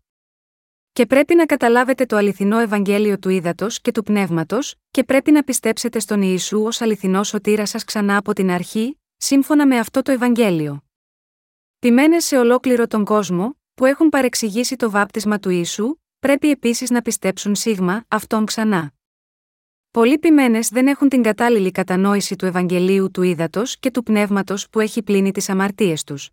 [0.92, 5.44] Και πρέπει να καταλάβετε το αληθινό Ευαγγέλιο του Ήδατος και του Πνεύματος, και πρέπει να
[5.44, 10.12] πιστέψετε στον Ιησού ως αληθινός σωτήρας σας ξανά από την αρχή, σύμφωνα με αυτό το
[10.12, 10.84] Ευαγγέλιο.
[11.80, 17.02] Ποιμένες σε ολόκληρο τον κόσμο, που έχουν παρεξηγήσει το βάπτισμα του Ιησού, πρέπει επίσης να
[17.02, 18.94] πιστέψουν σίγμα αυτόν ξανά.
[19.94, 24.80] Πολλοί ποιμένες δεν έχουν την κατάλληλη κατανόηση του Ευαγγελίου του Ήδατος και του Πνεύματος που
[24.80, 26.30] έχει πλύνει τις αμαρτίες τους.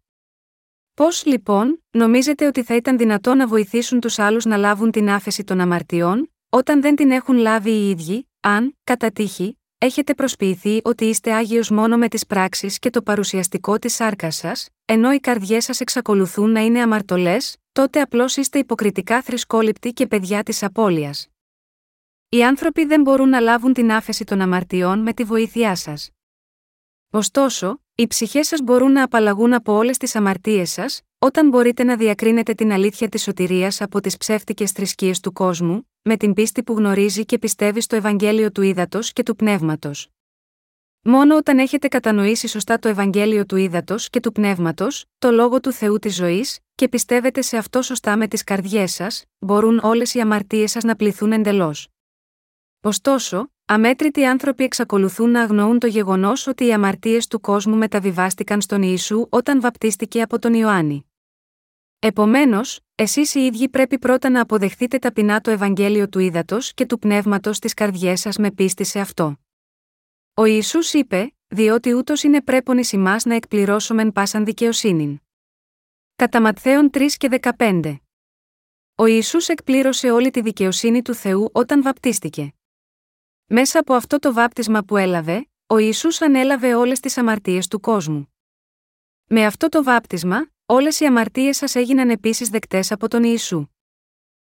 [0.95, 5.45] Πώς, λοιπόν, νομίζετε ότι θα ήταν δυνατό να βοηθήσουν τους άλλους να λάβουν την άφεση
[5.45, 11.05] των αμαρτιών, όταν δεν την έχουν λάβει οι ίδιοι, αν, κατά τύχη, έχετε προσποιηθεί ότι
[11.05, 15.65] είστε άγιος μόνο με τις πράξεις και το παρουσιαστικό της σάρκας σας, ενώ οι καρδιές
[15.65, 21.30] σας εξακολουθούν να είναι αμαρτωλές, τότε απλώς είστε υποκριτικά θρησκόληπτοι και παιδιά της απώλειας.
[22.33, 26.11] Οι άνθρωποι δεν μπορούν να λάβουν την άφεση των αμαρτιών με τη βοήθειά σας.
[27.11, 31.97] Ωστόσο, οι ψυχές σας μπορούν να απαλλαγούν από όλες τις αμαρτίες σας, όταν μπορείτε να
[31.97, 36.73] διακρίνετε την αλήθεια της σωτηρίας από τις ψεύτικες θρησκείες του κόσμου, με την πίστη που
[36.73, 40.09] γνωρίζει και πιστεύει στο Ευαγγέλιο του Ήδατος και του Πνεύματος.
[41.03, 45.73] Μόνο όταν έχετε κατανοήσει σωστά το Ευαγγέλιο του Ήδατος και του Πνεύματος, το λόγο του
[45.73, 50.21] Θεού της ζωής, και πιστεύετε σε αυτό σωστά με τις καρδιές σας, μπορούν όλες οι
[50.21, 51.89] αμαρτίες σας να πληθούν εντελώς.
[52.83, 58.83] Ωστόσο, αμέτρητοι άνθρωποι εξακολουθούν να αγνοούν το γεγονός ότι οι αμαρτίες του κόσμου μεταβιβάστηκαν στον
[58.83, 61.05] Ιησού όταν βαπτίστηκε από τον Ιωάννη.
[61.99, 66.99] Επομένως, εσείς οι ίδιοι πρέπει πρώτα να αποδεχθείτε ταπεινά το Ευαγγέλιο του Ήδατος και του
[66.99, 69.37] Πνεύματος στι καρδιές σας με πίστη σε αυτό.
[70.35, 72.85] Ο Ιησούς είπε, διότι ούτως είναι πρέπον ει
[73.25, 75.21] να εκπληρώσομεν πάσαν δικαιοσύνην.
[76.17, 77.97] Κατά Ματθαίων 3 και 15.
[78.95, 82.55] Ο Ιησούς εκπλήρωσε όλη τη δικαιοσύνη του Θεού όταν βαπτίστηκε.
[83.53, 88.35] Μέσα από αυτό το βάπτισμα που έλαβε, ο Ιησούς ανέλαβε όλες τις αμαρτίες του κόσμου.
[89.25, 93.67] Με αυτό το βάπτισμα, όλες οι αμαρτίες σας έγιναν επίσης δεκτές από τον Ιησού.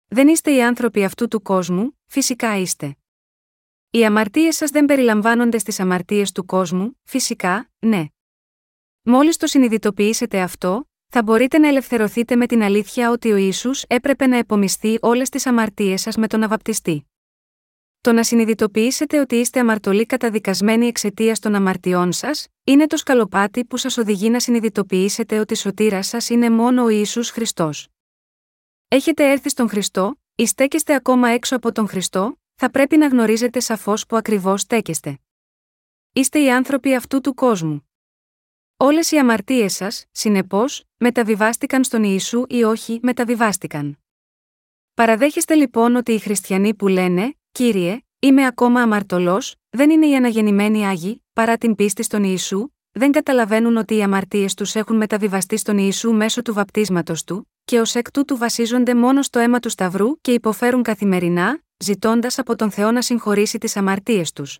[0.06, 2.96] Δεν είστε οι άνθρωποι αυτού του κόσμου, φυσικά είστε.
[3.90, 8.04] Οι αμαρτίες σας δεν περιλαμβάνονται στις αμαρτίες του κόσμου, φυσικά, ναι.
[9.02, 14.26] Μόλις το συνειδητοποιήσετε αυτό, θα μπορείτε να ελευθερωθείτε με την αλήθεια ότι ο ίσου έπρεπε
[14.26, 17.06] να επομιστεί όλες τις αμαρτίες σας με τον αβαπτιστή.
[18.00, 23.76] Το να συνειδητοποιήσετε ότι είστε αμαρτωλοί καταδικασμένοι εξαιτία των αμαρτιών σας, είναι το σκαλοπάτι που
[23.76, 27.88] σας οδηγεί να συνειδητοποιήσετε ότι σωτήρας σας είναι μόνο ο Ισού Χριστός.
[28.88, 33.60] Έχετε έρθει στον Χριστό, ή στέκεστε ακόμα έξω από τον Χριστό, θα πρέπει να γνωρίζετε
[33.60, 35.18] σαφώς που ακριβώς στέκεστε.
[36.12, 37.90] Είστε οι άνθρωποι αυτού του κόσμου.
[38.76, 43.98] Όλες οι αμαρτίες σας, συνεπώς, μεταβιβάστηκαν στον Ιησού ή όχι μεταβιβάστηκαν.
[44.94, 50.86] Παραδέχεστε λοιπόν ότι οι χριστιανοί που λένε, κύριε, Είμαι ακόμα αμαρτωλός, δεν είναι οι αναγεννημένοι
[50.86, 55.78] άγιοι, παρά την πίστη στον Ιησού, δεν καταλαβαίνουν ότι οι αμαρτίες τους έχουν μεταβιβαστεί στον
[55.78, 60.20] Ιησού μέσω του βαπτίσματος του, και ως εκ τούτου βασίζονται μόνο στο αίμα του Σταυρού
[60.20, 64.58] και υποφέρουν καθημερινά, ζητώντας από τον Θεό να συγχωρήσει τις αμαρτίες τους.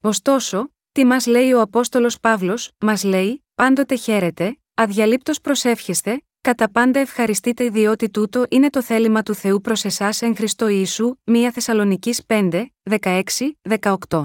[0.00, 7.00] Ωστόσο, τι μας λέει ο Απόστολος Παύλος, μας λέει: Πάντοτε χαίρετε, αδιαλείπτως προσεύχεστε, κατά πάντα
[7.00, 12.22] ευχαριστείτε διότι τούτο είναι το θέλημα του Θεού προς εσάς εν Χριστώ Ιησού, 1 Θεσσαλονικής
[12.26, 12.66] 5,
[13.00, 13.22] 16,
[14.08, 14.24] 18.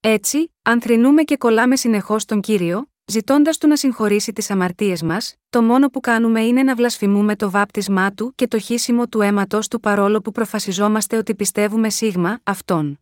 [0.00, 5.34] Έτσι, αν θρυνούμε και κολλάμε συνεχώς τον κύριο, ζητώντας του να συγχωρήσει τις αμαρτίες μας,
[5.50, 9.68] το μόνο που κάνουμε είναι να βλασφημούμε το βάπτισμά του και το χύσιμο του αίματος
[9.68, 13.00] του παρόλο που προφασιζόμαστε ότι πιστεύουμε σίγμα αυτόν.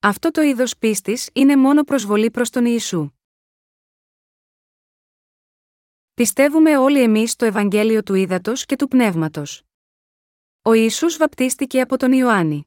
[0.00, 3.10] Αυτό το είδος πίστης είναι μόνο προσβολή προς τον Ιησού.
[6.20, 9.62] Πιστεύουμε όλοι εμείς το Ευαγγέλιο του Ήδατος και του Πνεύματος.
[10.62, 12.66] Ο Ιησούς βαπτίστηκε από τον Ιωάννη.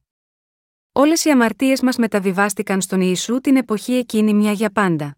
[0.91, 5.17] Όλες οι αμαρτίες μας μεταβιβάστηκαν στον Ιησού την εποχή εκείνη μια για πάντα.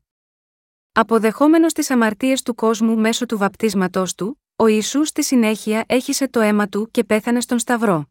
[0.92, 6.40] Αποδεχόμενος τις αμαρτίες του κόσμου μέσω του βαπτίσματός του, ο Ιησούς στη συνέχεια έχισε το
[6.40, 8.10] αίμα του και πέθανε στον Σταυρό.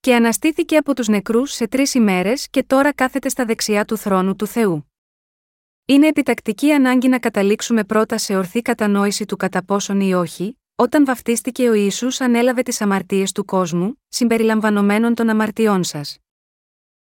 [0.00, 4.36] Και αναστήθηκε από τους νεκρούς σε τρεις ημέρες και τώρα κάθεται στα δεξιά του θρόνου
[4.36, 4.91] του Θεού.
[5.86, 11.04] Είναι επιτακτική ανάγκη να καταλήξουμε πρώτα σε ορθή κατανόηση του κατά πόσον ή όχι, όταν
[11.04, 16.18] βαφτίστηκε ο Ιησούς ανέλαβε τις αμαρτίες του κόσμου, συμπεριλαμβανομένων των αμαρτιών σας.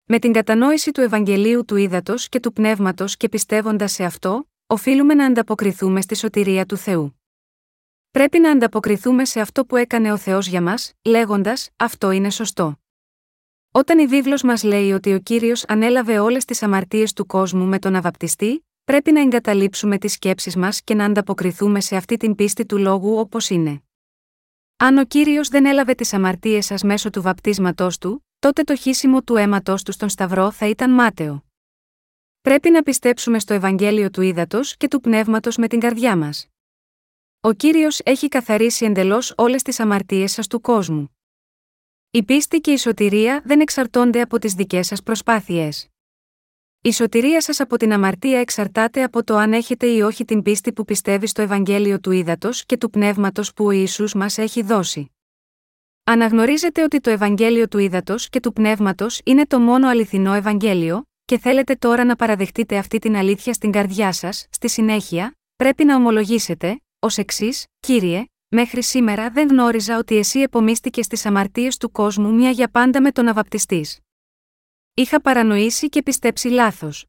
[0.04, 5.14] Με την κατανόηση του Ευαγγελίου του Ήδατος και του Πνεύματος και πιστεύοντας σε αυτό, οφείλουμε
[5.14, 7.20] να ανταποκριθούμε στη σωτηρία του Θεού.
[8.10, 12.78] Πρέπει να ανταποκριθούμε σε αυτό που έκανε ο Θεός για μας, λέγοντας: Αυτό είναι σωστό.
[13.70, 17.78] Όταν η βίβλος μας λέει ότι ο Κύριος ανέλαβε όλες τις αμαρτίες του κόσμου με
[17.78, 22.66] τον αβαπτιστή, πρέπει να εγκαταλείψουμε τις σκέψεις μας και να ανταποκριθούμε σε αυτή την πίστη
[22.66, 23.82] του λόγου όπως είναι.
[24.76, 29.22] Αν ο Κύριος δεν έλαβε τις αμαρτίες σας μέσω του βαπτίσματός του, τότε το χύσιμο
[29.22, 31.44] του αίματός του στον Σταυρό θα ήταν μάταιο.
[32.40, 36.48] Πρέπει να πιστέψουμε στο Ευαγγέλιο του Ήδατος και του Πνεύματος με την καρδιά μας.
[37.40, 41.16] Ο κύριος έχει καθαρίσει εντελώς όλες τις αμαρτίες σας του κόσμου.
[42.10, 45.68] Η πίστη και η σωτηρία δεν εξαρτώνται από τις δικές σας προσπάθειε.
[46.86, 50.72] Η σωτηρία σας από την αμαρτία εξαρτάται από το αν έχετε ή όχι την πίστη
[50.72, 55.10] που πιστεύει στο Ευαγγέλιο του Ήδατος και του Πνεύματος που ο Ιησούς μας έχει δώσει.
[56.04, 61.38] Αναγνωρίζετε ότι το Ευαγγέλιο του Ήδατος και του Πνεύματος είναι το μόνο αληθινό Ευαγγέλιο, και
[61.38, 66.80] θέλετε τώρα να παραδεχτείτε αυτή την αλήθεια στην καρδιά σας, στη συνέχεια, πρέπει να ομολογήσετε,
[66.98, 72.50] ως εξής, κύριε, Μέχρι σήμερα δεν γνώριζα ότι εσύ επομίστηκες στι αμαρτίες του κόσμου μια
[72.50, 73.98] για πάντα με τον αβαπτιστής.
[74.98, 77.06] Είχα παρανοήσει και πιστέψει λάθος.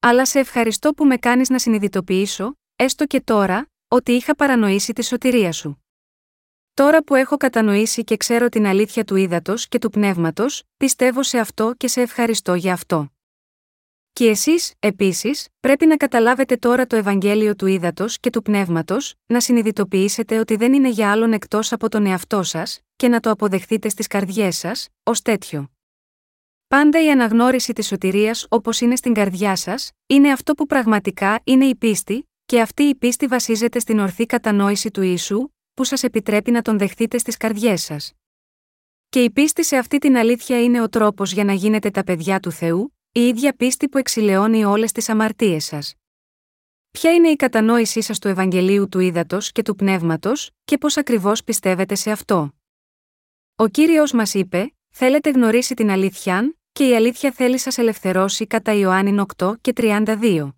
[0.00, 5.04] Αλλά σε ευχαριστώ που με κάνεις να συνειδητοποιήσω, έστω και τώρα, ότι είχα παρανοήσει τη
[5.04, 5.84] σωτηρία σου.
[6.74, 11.38] Τώρα που έχω κατανοήσει και ξέρω την αλήθεια του ύδατος και του πνεύματος, πιστεύω σε
[11.38, 13.12] αυτό και σε ευχαριστώ για αυτό.
[14.12, 19.40] Και εσείς, επίσης, πρέπει να καταλάβετε τώρα το Ευαγγέλιο του ύδατος και του πνεύματος, να
[19.40, 23.88] συνειδητοποιήσετε ότι δεν είναι για άλλον εκτός από τον εαυτό σας, και να το αποδεχθείτε
[23.88, 25.70] στις καρδιές σας, ως τέτοιο.
[26.76, 31.64] Πάντα η αναγνώριση της σωτηρίας όπως είναι στην καρδιά σας, είναι αυτό που πραγματικά είναι
[31.64, 36.50] η πίστη, και αυτή η πίστη βασίζεται στην ορθή κατανόηση του Ιησού, που σας επιτρέπει
[36.50, 38.12] να τον δεχτείτε στις καρδιές σας.
[39.08, 42.40] Και η πίστη σε αυτή την αλήθεια είναι ο τρόπος για να γίνετε τα παιδιά
[42.40, 45.94] του Θεού, η ίδια πίστη που εξηλαιώνει όλες τις αμαρτίες σας.
[46.90, 51.44] Ποια είναι η κατανόησή σας του Ευαγγελίου του Ήδατος και του Πνεύματος, και πώς ακριβώς
[51.44, 52.52] πιστεύετε σε αυτό;
[53.56, 58.72] Ο κύριος μας είπε: Θέλετε γνωρίσει την αλήθεια, και η αλήθεια θέλει σας ελευθερώσει κατά
[58.72, 60.50] Ιωάννη 8 και 32.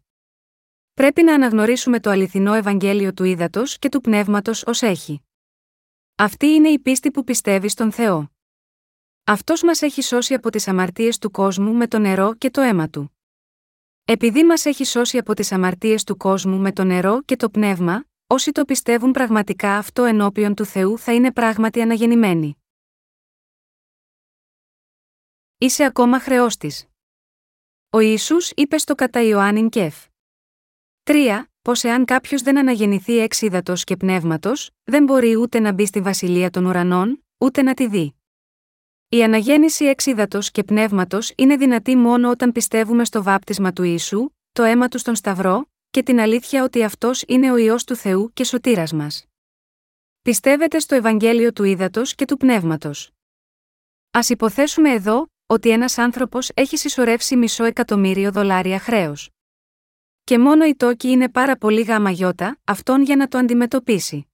[0.95, 5.23] Πρέπει να αναγνωρίσουμε το αληθινό Ευαγγέλιο του Ήδατος και του Πνεύματος ως έχει.
[6.14, 8.31] Αυτή είναι η πίστη που πιστεύει στον Θεό.
[9.25, 12.89] Αυτός μας έχει σώσει από τις αμαρτίες του κόσμου με το νερό και το αίμα
[12.89, 13.16] του.
[14.05, 18.05] Επειδή μας έχει σώσει από τις αμαρτίες του κόσμου με το νερό και το πνεύμα,
[18.27, 22.57] όσοι το πιστεύουν πραγματικά αυτό ενώπιον του Θεού θα είναι πράγματι αναγεννημένοι.
[25.61, 26.72] Είσαι ακόμα χρεώστη.
[27.90, 30.06] Ο Ιησούς είπε στο κατά Ιωάννην Κεφ.
[31.02, 31.44] 3.
[31.62, 33.42] Πως εάν κάποιος δεν αναγεννηθεί εξ
[33.84, 38.14] και πνεύματος, δεν μπορεί ούτε να μπει στη βασιλεία των ουρανών, ούτε να τη δει.
[39.09, 44.62] Η αναγέννηση εξίδατο και πνεύματος είναι δυνατή μόνο όταν πιστεύουμε στο βάπτισμα του Ιησού, το
[44.62, 48.44] αίμα του στον Σταυρό, και την αλήθεια ότι αυτός είναι ο ιό του Θεού και
[48.44, 49.24] σωτήρας μας.
[50.22, 53.11] Πιστεύετε στο Ευαγγέλιο του Ήδατος και του Πνεύματος.
[54.11, 59.14] Α υποθέσουμε εδώ, ότι ένας άνθρωπος έχει συσσωρεύσει μισό εκατομμύριο δολάρια χρέο.
[60.24, 64.28] Και μόνο η τόκη είναι πάρα πολύ γαμαγιώτα, αυτόν για να το αντιμετωπίσει.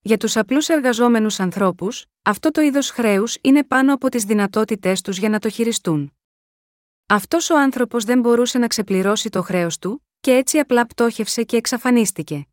[0.00, 5.18] Για τους απλούς εργαζόμενους ανθρώπους, αυτό το είδος χρέους είναι πάνω από τις δυνατότητές τους
[5.18, 6.12] για να το χειριστούν.
[7.06, 11.56] Αυτός ο άνθρωπος δεν μπορούσε να ξεπληρώσει το χρέος του, και έτσι απλά πτώχευσε και
[11.56, 12.46] εξαφανίστηκε.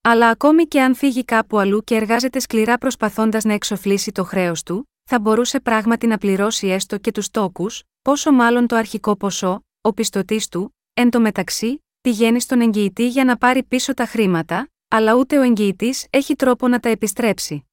[0.00, 4.62] Αλλά ακόμη και αν φύγει κάπου αλλού και εργάζεται σκληρά προσπαθώντας να εξοφλήσει το χρέος
[4.62, 9.64] του, θα μπορούσε πράγματι να πληρώσει έστω και τους τόκους, πόσο μάλλον το αρχικό ποσό,
[9.80, 14.68] ο πιστωτής του, εν τω μεταξύ, πηγαίνει στον εγγυητή για να πάρει πίσω τα χρήματα,
[14.88, 17.64] αλλά ούτε ο εγγυητής έχει τρόπο να τα επιστρέψει.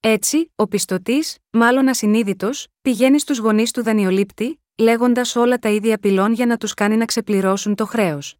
[0.00, 6.32] Έτσι, ο πιστωτής, μάλλον ασυνείδητος, πηγαίνει στους γονείς του δανειολήπτη, λέγοντας όλα τα ίδια απειλών
[6.32, 8.36] για να τους κάνει να ξεπληρώσουν το χρέος.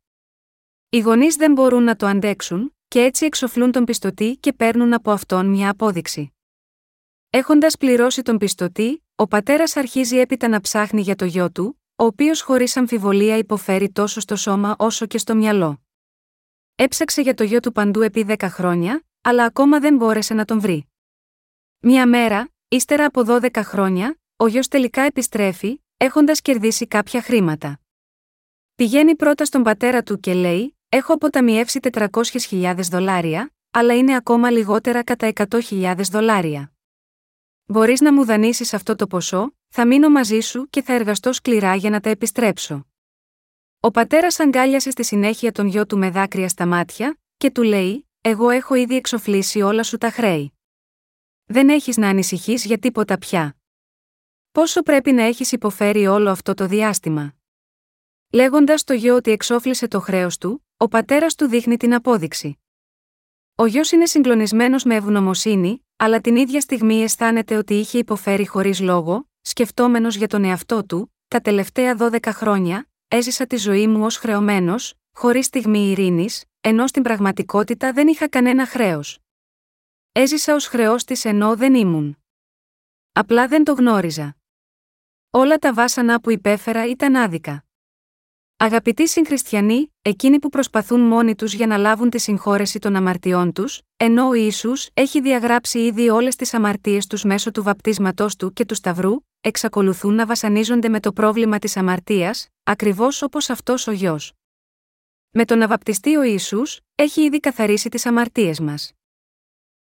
[0.88, 5.10] Οι γονείς δεν μπορούν να το αντέξουν, και έτσι εξοφλούν τον πιστωτή και παίρνουν από
[5.10, 6.32] αυτόν μια απόδειξη.
[7.34, 12.04] Έχοντας πληρώσει τον πιστωτή, ο πατέρας αρχίζει έπειτα να ψάχνει για το γιο του, ο
[12.04, 15.82] οποίος χωρίς αμφιβολία υποφέρει τόσο στο σώμα όσο και στο μυαλό.
[16.74, 20.60] Έψαξε για το γιο του παντού επί δέκα χρόνια, αλλά ακόμα δεν μπόρεσε να τον
[20.60, 20.90] βρει.
[21.78, 27.80] Μια μέρα, ύστερα από 12 χρόνια, ο γιος τελικά επιστρέφει, έχοντας κερδίσει κάποια χρήματα.
[28.74, 35.04] Πηγαίνει πρώτα στον πατέρα του και λέει: Έχω αποταμιεύσει 400.000 δολάρια, αλλά είναι ακόμα λιγότερα
[35.04, 36.71] κατά 100.000 δολάρια.
[37.66, 41.74] Μπορείς να μου δανείσεις αυτό το ποσό, θα μείνω μαζί σου και θα εργαστώ σκληρά
[41.74, 42.86] για να τα επιστρέψω.
[43.80, 48.08] Ο πατέρας αγκάλιασε στη συνέχεια τον γιο του με δάκρυα στα μάτια, και του λέει:
[48.20, 50.52] Εγώ έχω ήδη εξοφλήσει όλα σου τα χρέη.
[51.44, 53.56] Δεν έχεις να ανησυχείς για τίποτα πια.
[54.52, 57.34] Πόσο πρέπει να έχεις υποφέρει όλο αυτό το διάστημα;
[58.32, 62.58] Λέγοντας το γιο ότι εξόφλησε το χρέος του, ο πατέρας του δείχνει την απόδειξη.
[63.54, 68.80] Ο γιος είναι συγκλονισμένος με ευγνωμοσύνη, αλλά την ίδια στιγμή αισθάνεται ότι είχε υποφέρει χωρίς
[68.80, 74.16] λόγο, σκεφτόμενος για τον εαυτό του, τα τελευταία 12 χρόνια, έζησα τη ζωή μου ως
[74.16, 79.18] χρεωμένος, χωρίς στιγμή ειρήνης, ενώ στην πραγματικότητα δεν είχα κανένα χρέος.
[80.12, 82.18] Έζησα ως χρεώστη ενώ δεν ήμουν.
[83.12, 84.36] Απλά δεν το γνώριζα.
[85.30, 87.64] Όλα τα βάσανα που υπέφερα ήταν άδικα.
[88.62, 93.80] Αγαπητοί συγχριστιανοί, εκείνοι που προσπαθούν μόνοι τους για να λάβουν τη συγχώρεση των αμαρτιών τους,
[93.96, 98.64] ενώ ο Ισού έχει διαγράψει ήδη όλες τις αμαρτίες τους μέσω του βαπτίσματός του και
[98.64, 104.32] του Σταυρού, εξακολουθούν να βασανίζονται με το πρόβλημα της αμαρτίας, ακριβώς όπως αυτός ο γιος.
[105.30, 106.62] Με τον να βαπτιστεί ο Ισού,
[106.94, 108.92] έχει ήδη καθαρίσει τις αμαρτίες μας.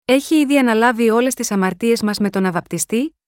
[0.06, 2.54] Έχει ήδη αναλάβει όλες τις αμαρτίες μας με τον να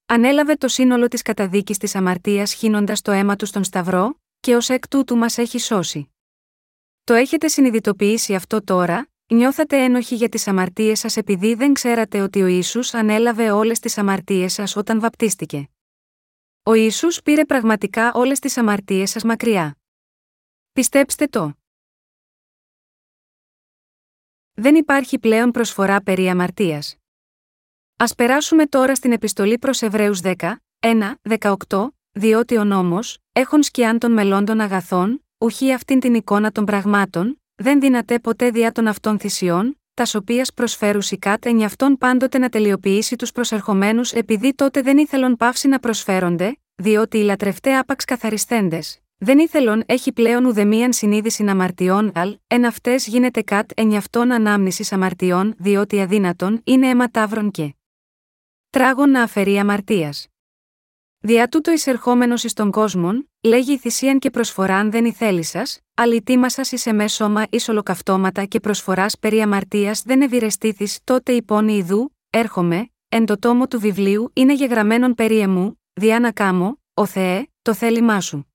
[0.06, 4.70] ανέλαβε το σύνολο της καταδίκης της αμαρτίας χύνοντας το αίμα του στον Σταυρό, και ως
[4.70, 6.14] εκ τούτου μας έχει σώσει.
[7.04, 12.42] Το έχετε συνειδητοποιήσει αυτό τώρα, νιώθατε ένοχοι για τις αμαρτίες σας επειδή δεν ξέρατε ότι
[12.42, 15.70] ο Ιησούς ανέλαβε όλες τις αμαρτίες σας όταν βαπτίστηκε;
[16.64, 19.78] Ο Ιησούς πήρε πραγματικά όλες τις αμαρτίες σας μακριά.
[20.72, 21.54] Πιστέψτε το.
[24.54, 26.96] Δεν υπάρχει πλέον προσφορά περί αμαρτίας.
[27.98, 34.00] Ας περάσουμε τώρα στην επιστολή προς Εβραίους 10, 1, 18, διότι ο νόμος, έχουν σκιάν
[34.00, 39.20] των μελών αγαθών, ουχή αυτήν την εικόνα των πραγμάτων, δεν δυνατέ ποτέ διά των αυτών
[39.20, 44.98] θυσιών, τας οποίας προσφέρουσι κάτ εν αυτόν πάντοτε να τελειοποιήσει τους προσερχομένους επειδή τότε δεν
[44.98, 48.98] ήθελον πάυση να προσφέρονται, διότι οι λατρευτέ άπαξ καθαριστέντες.
[49.18, 54.92] Δεν ήθελον έχει πλέον ουδεμίαν συνείδηση αμαρτιών, αλ, εν αυτές γίνεται κατ εν αυτόν ανάμνησης
[54.92, 57.76] αμαρτιών, διότι αδύνατον είναι αίμα τάβρον και
[58.70, 60.33] τράγων να αφαιρεί αμαρτίας.
[61.26, 66.72] Δια τούτο εισερχόμενος εις τον κόσμον, λέγει θυσίαν και προσφοράν δεν ηθέλη σας, αλητήμα σας
[66.72, 72.90] εις εμές σώμα εις ολοκαυτώματα και προσφοράς περί αμαρτίας δεν ευηρεστήθης τότε υπόνοι ιδού, έρχομαι,
[73.10, 77.74] εν το τόμο του βιβλίου είναι γεγραμμένον περί εμού, διά να κάμω, ο Θεέ, το
[77.74, 78.54] θέλημά σου.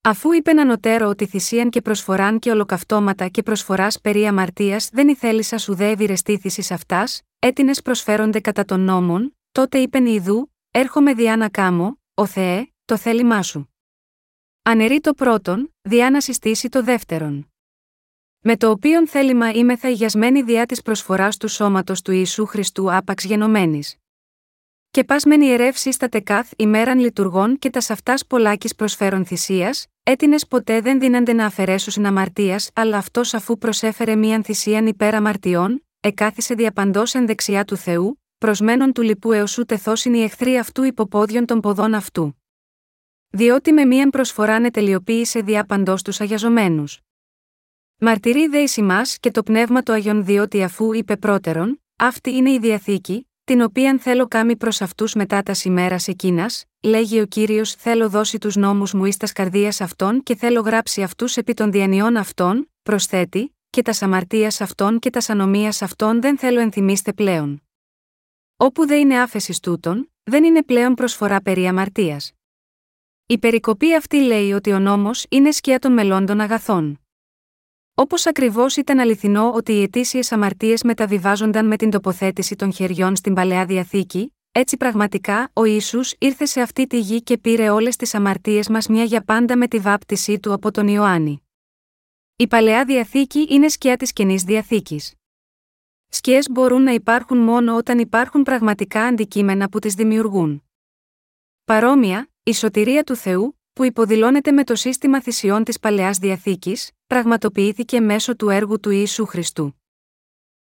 [0.00, 5.56] Αφού είπε ανωτέρω ότι θυσίαν και προσφοράν και ολοκαυτώματα και προσφοράς περί αμαρτίας δεν ηθέλησα
[5.68, 12.00] ουδέ ευηρεστήθηση αυτάς, έτινε προσφέρονται κατά των νόμων, τότε είπεν ιδού, Έρχομαι διά να κάμω,
[12.14, 13.74] ο Θεέ, το θέλημά σου.
[14.62, 17.52] Ανερεί το πρώτον, διά να συστήσει το δεύτερον.
[18.40, 22.94] Με το οποίον θέλημα είμαι θα ηγιασμένη διά της προσφοράς του σώματος του Ιησού Χριστού
[22.94, 23.96] άπαξ γενομένης.
[24.90, 30.36] Και πας μεν ιερεύσεις στα τεκάθ ημέραν λειτουργών και τα σαυτάς πολλάκη προσφέρον θυσίας, έτινε
[30.48, 36.54] ποτέ δεν δίνανται να αφαιρέσουν αμαρτίας, αλλά αυτός αφού προσέφερε μίαν θυσίαν υπέρ αμαρτιών, εκάθισε
[36.54, 41.46] διαπαντός εν δεξιά του Θεού, προσμένων του λοιπού έως ούτε θόσιν οι εχθροί αυτού υποπόδιον
[41.46, 42.42] των ποδών αυτού.
[43.30, 47.00] Διότι με μίαν προσφοράνε τελειοποίησε διάπαντό τους αγιαζομένους.
[47.98, 52.58] Μαρτυρεί δε εις και το πνεύμα του Αγιον διότι αφού είπε πρώτερον, αυτή είναι η
[52.58, 58.08] διαθήκη, την οποίαν θέλω κάμει προς αυτούς μετά τας ημέρας εκείνας, λέγει ο κύριος θέλω
[58.08, 62.16] δώσει τους νόμους μου εις τας καρδίας αυτών και θέλω γράψει αυτούς επί των διανιών
[62.16, 67.67] αυτών, προσθέτει, και τας αμαρτίας αυτών και τας ανομίας αυτών δεν θέλω ενθυμίστε πλέον.
[68.60, 72.32] Όπου δεν είναι άφεσης τούτων, δεν είναι πλέον προσφορά περί αμαρτίας.
[73.26, 77.00] Η περικοπή αυτή λέει ότι ο νόμος είναι σκιά των μελών αγαθών.
[77.94, 83.34] Όπως ακριβώς ήταν αληθινό ότι οι αιτήσιες αμαρτίες μεταβιβάζονταν με την τοποθέτηση των χεριών στην
[83.34, 88.14] παλαιά διαθήκη, έτσι πραγματικά ο ίσου ήρθε σε αυτή τη γη και πήρε όλες τις
[88.14, 91.42] αμαρτίες μας μια για πάντα με τη βάπτισή του από τον Ιωάννη.
[92.36, 95.17] Η παλαιά διαθήκη είναι σκιά της καινής διαθήκης.
[96.08, 100.62] Σκιές μπορούν να υπάρχουν μόνο όταν υπάρχουν πραγματικά αντικείμενα που τις δημιουργούν.
[101.64, 108.00] Παρόμοια, η σωτηρία του Θεού, που υποδηλώνεται με το σύστημα θυσιών της παλαιάς διαθήκης, πραγματοποιήθηκε
[108.00, 109.82] μέσω του έργου του Ιησού Χριστού.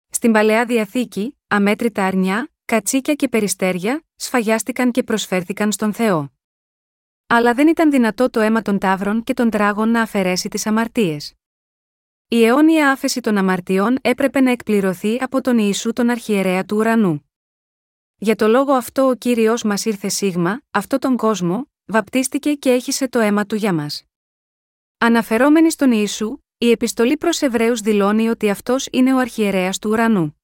[0.09, 6.31] Στην παλαιά διαθήκη, αμέτρητα αρνιά, κατσίκια και περιστέρια, σφαγιάστηκαν και προσφέρθηκαν στον Θεό.
[7.27, 11.36] Αλλά δεν ήταν δυνατό το αίμα των τάβρων και των τράγων να αφαιρέσει τις αμαρτίες.
[12.29, 17.31] Η αιώνια άφεση των αμαρτιών έπρεπε να εκπληρωθεί από τον Ιησού τον αρχιερέα του ουρανού.
[18.17, 23.07] Για το λόγο αυτό ο κύριος μας ήρθε σίγμα, αυτό τον κόσμο, βαπτίστηκε και έχισε
[23.07, 24.03] το αίμα του για μας.
[24.97, 30.41] Αναφερόμενη στον Ιησού, η επιστολή προς Εβραίους δηλώνει ότι αυτός είναι ο αρχιερέας του ουρανού.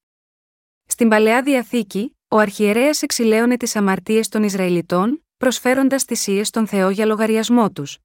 [0.86, 7.06] Στην παλαιά διαθήκη, ο αρχιερέας εξηλαίωνε τις αμαρτίες των Ισραηλιτών, προσφέροντας θυσίες στον Θεό για
[7.06, 7.98] λογαριασμό τους.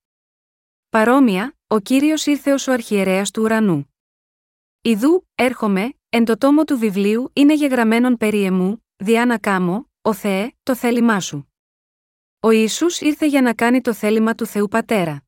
[0.90, 3.94] Παρόμοια, ο κύριος ήρθε ως ο αρχιερέας του ουρανού.
[4.82, 10.14] Ιδού, έρχομαι, εν το τόμο του βιβλίου είναι γεγραμμένον περί εμού, διά να κάμω, ο
[10.14, 11.54] Θεέ, το θέλημά σου.
[12.40, 15.24] Ο Ιησούς ήρθε για να κάνει το θέλημα του Θεού Πατέρα.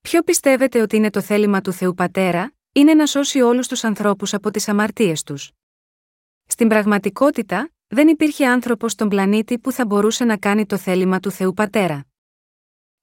[0.00, 4.34] Ποιο πιστεύετε ότι είναι το θέλημα του Θεού Πατέρα, είναι να σώσει όλους τους ανθρώπους
[4.34, 5.52] από τις αμαρτίες τους.
[6.46, 11.30] Στην πραγματικότητα, δεν υπήρχε άνθρωπος στον πλανήτη που θα μπορούσε να κάνει το θέλημα του
[11.30, 12.06] Θεού Πατέρα.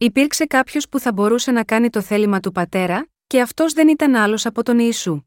[0.04, 4.16] Υπήρξε κάποιος που θα μπορούσε να κάνει το θέλημα του Πατέρα, και αυτός δεν ήταν
[4.16, 5.22] άλλος από τον Ιησού.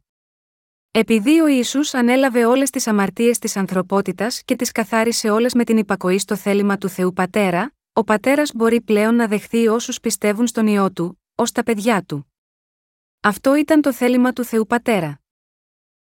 [0.90, 5.76] Επειδή ο Ισού ανέλαβε όλες τις αμαρτίες της ανθρωπότητας και τις καθάρισε όλες με την
[5.78, 10.66] υπακοή στο θέλημα του Θεού Πατέρα, ο Πατέρας μπορεί πλέον να δεχθεί όσους πιστεύουν στον
[10.66, 12.32] ιό του, ως τα παιδιά του.
[13.20, 15.20] Αυτό ήταν το θέλημα του Θεού Πατέρα.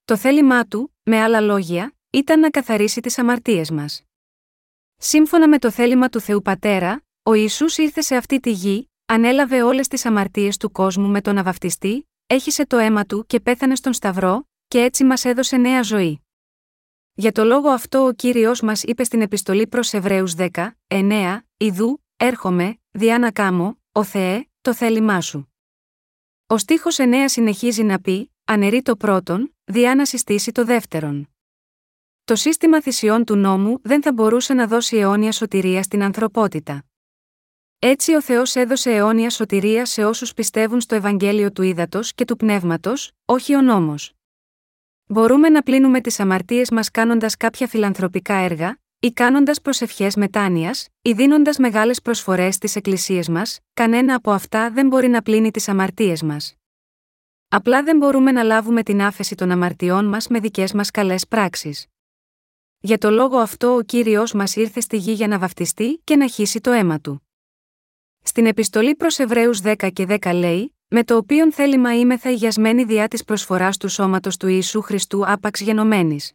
[0.06, 4.04] Το θέλημά του, με άλλα λόγια, ήταν να καθαρίσει τις αμαρτίες μας.
[4.98, 9.62] Σύμφωνα με το θέλημα του Θεού Πατέρα, ο Ιησούς ήρθε σε αυτή τη γη, ανέλαβε
[9.64, 11.54] όλες τις αμαρτίες του κόσμου με τον να
[12.28, 16.22] έχισε το αίμα του και πέθανε στον Σταυρό, και έτσι μας έδωσε νέα ζωή.
[17.14, 20.48] Για το λόγο αυτό ο κύριος μας είπε στην επιστολή προς Εβραίους 10,
[20.88, 25.54] 9, Ιδού, έρχομαι, διά να κάμω, ο Θεέ, το θέλημά σου.
[26.48, 31.30] Ο στίχος 9 συνεχίζει να πει, ανερεί το πρώτον, διά να συστήσει το δεύτερον.
[32.24, 36.82] Το σύστημα θυσιών του νόμου δεν θα μπορούσε να δώσει αιώνια σωτηρία στην ανθρωπότητα.
[37.80, 42.36] Έτσι ο Θεός έδωσε αιώνια σωτηρία σε όσους πιστεύουν στο Ευαγγέλιο του Ήδατος και του
[42.36, 44.14] Πνεύματος, όχι ο νόμος.
[45.06, 51.12] Μπορούμε να πλύνουμε τις αμαρτίες μας κάνοντας κάποια φιλανθρωπικά έργα, ή κάνοντας προσευχές μετάνοιας, ή
[51.12, 56.22] δίνοντας μεγάλες προσφορές στις εκκλησίες μας, κανένα από αυτά δεν μπορεί να πλύνει τις αμαρτίες
[56.24, 56.56] μας.
[57.48, 61.86] Απλά δεν μπορούμε να λάβουμε την άφεση των αμαρτιών μας με δικές μας καλές πράξεις.
[62.80, 66.28] Για το λόγο αυτό ο κύριος μας ήρθε στη γη για να βαφτιστεί και να
[66.28, 67.27] χύσει το αίμα του.
[68.28, 73.08] Στην επιστολή προς Εβραίους 10 και 10 λέει: με το οποίον θέλημα είμεθα υγιασμένοι διά
[73.08, 76.34] της προσφοράς του σώματος του Ιησού Χριστού άπαξ γενομένης.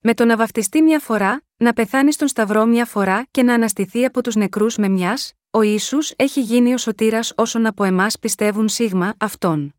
[0.00, 4.04] Με το να βαφτιστεί μια φορά, να πεθάνει στον Σταυρό μια φορά και να αναστηθεί
[4.04, 8.68] από τους νεκρούς με μιας, ο Ιησούς έχει γίνει ο σωτήρας όσων από εμάς πιστεύουν
[8.68, 9.74] σίγμα αυτόν.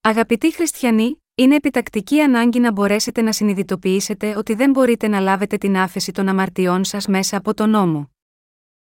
[0.00, 5.76] Αγαπητοί χριστιανοί, είναι επιτακτική ανάγκη να μπορέσετε να συνειδητοποιήσετε ότι δεν μπορείτε να λάβετε την
[5.76, 8.11] άφεση των αμαρτιών σας μέσα από τον νόμο.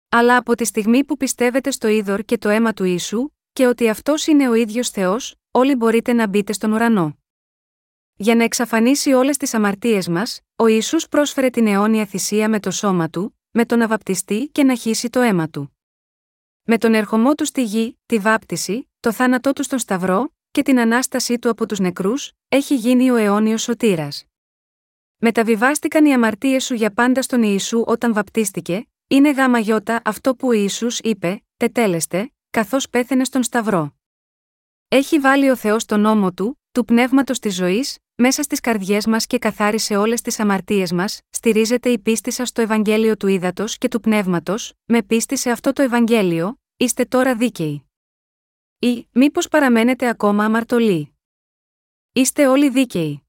[0.09, 3.89] Αλλά από τη στιγμή που πιστεύετε στο είδωρ και το αίμα του Ιησού, και ότι
[3.89, 7.17] αυτός είναι ο ίδιος Θεός, όλοι μπορείτε να μπείτε στον ουρανό.
[8.15, 12.71] Για να εξαφανίσει όλες τις αμαρτίες μας, ο Ιησούς πρόσφερε την αιώνια θυσία με το
[12.71, 15.77] σώμα του, με τον αβαπτιστή και να χύσει το αίμα του.
[16.63, 20.79] Με τον ερχομό του στη γη, τη βάπτιση, το θάνατό του στον Σταυρό και την
[20.79, 24.25] ανάστασή του από τους νεκρούς, έχει γίνει ο αιώνιος σωτήρας.
[25.17, 30.47] Μεταβιβάστηκαν οι αμαρτίες σου για πάντα στον Ιησού όταν βαπτίστηκε, είναι γάμα γιώτα αυτό που
[30.47, 33.95] ο Ιησούς είπε, τετέλεστε, καθώς πέθαινε στον Σταυρό.
[34.87, 39.25] Έχει βάλει ο Θεός τον νόμο του, του πνεύματος της ζωής, μέσα στις καρδιές μας
[39.25, 43.87] και καθάρισε όλες τις αμαρτίες μας, στηρίζεται η πίστη σας στο Ευαγγέλιο του Ήδατος και
[43.87, 47.89] του Πνεύματος, με πίστη σε αυτό το Ευαγγέλιο, είστε τώρα δίκαιοι.
[48.79, 51.17] Ή, μήπως παραμένετε ακόμα αμαρτωλοί.
[52.11, 53.27] Είστε όλοι δίκαιοι.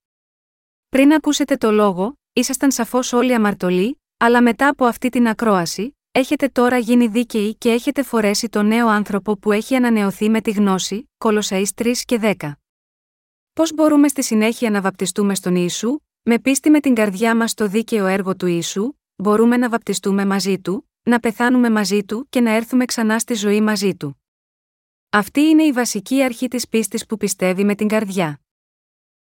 [0.88, 6.48] Πριν ακούσετε το λόγο, ήσασταν σαφώς όλοι αμαρτωλοί, αλλά μετά από αυτή την ακρόαση, έχετε
[6.48, 11.10] τώρα γίνει δίκαιοι και έχετε φορέσει τον νέο άνθρωπο που έχει ανανεωθεί με τη γνώση,
[11.18, 12.52] Κολοσαείς 3 και 10.
[13.52, 17.68] Πώς μπορούμε στη συνέχεια να βαπτιστούμε στον Ιησού, με πίστη με την καρδιά μας στο
[17.68, 22.50] δίκαιο έργο του Ιησού, μπορούμε να βαπτιστούμε μαζί του, να πεθάνουμε μαζί του και να
[22.50, 24.22] έρθουμε ξανά στη ζωή μαζί του.
[25.10, 28.40] Αυτή είναι η βασική αρχή της πίστης που πιστεύει με την καρδιά.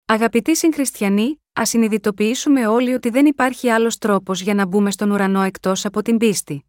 [0.07, 5.43] Αγαπητοί συγχριστιανοί, ας συνειδητοποιήσουμε όλοι ότι δεν υπάρχει άλλος τρόπος για να μπούμε στον ουρανό
[5.43, 6.65] εκτός από την πίστη.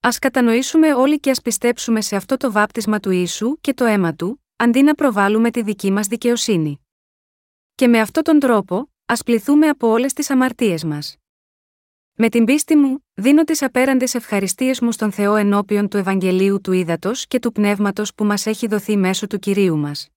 [0.00, 4.14] Α κατανοήσουμε όλοι και ας πιστέψουμε σε αυτό το βάπτισμα του Ιησού και το αίμα
[4.14, 6.86] του, αντί να προβάλλουμε τη δική μας δικαιοσύνη.
[7.74, 11.16] Και με αυτόν τον τρόπο, ας πληθούμε από όλες τις αμαρτίες μας.
[12.12, 16.72] Με την πίστη μου, δίνω τις απέραντες ευχαριστίες μου στον Θεό ενώπιον του Ευαγγελίου του
[16.72, 20.08] Ήδατος και του Πνεύματος που μας έχει δοθεί μέσω του κυρίου μας.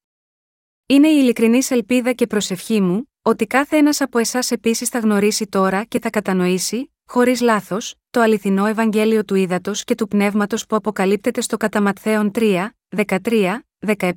[0.85, 5.47] Είναι η ειλικρινής ελπίδα και προσευχή μου, ότι κάθε ένας από εσάς επίσης θα γνωρίσει
[5.47, 10.75] τώρα και θα κατανοήσει, χωρίς λάθος, το αληθινό Ευαγγέλιο του Ήδατος και του Πνεύματος που
[10.75, 13.59] αποκαλύπτεται στο Καταματθέον 3, 13,
[13.97, 14.09] 17,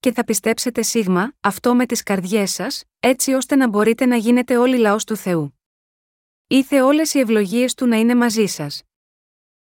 [0.00, 4.56] και θα πιστέψετε σίγμα, αυτό με τις καρδιές σας, έτσι ώστε να μπορείτε να γίνετε
[4.56, 5.60] όλοι λαός του Θεού.
[6.46, 8.82] Ήθε όλες οι ευλογίες του να είναι μαζί σας.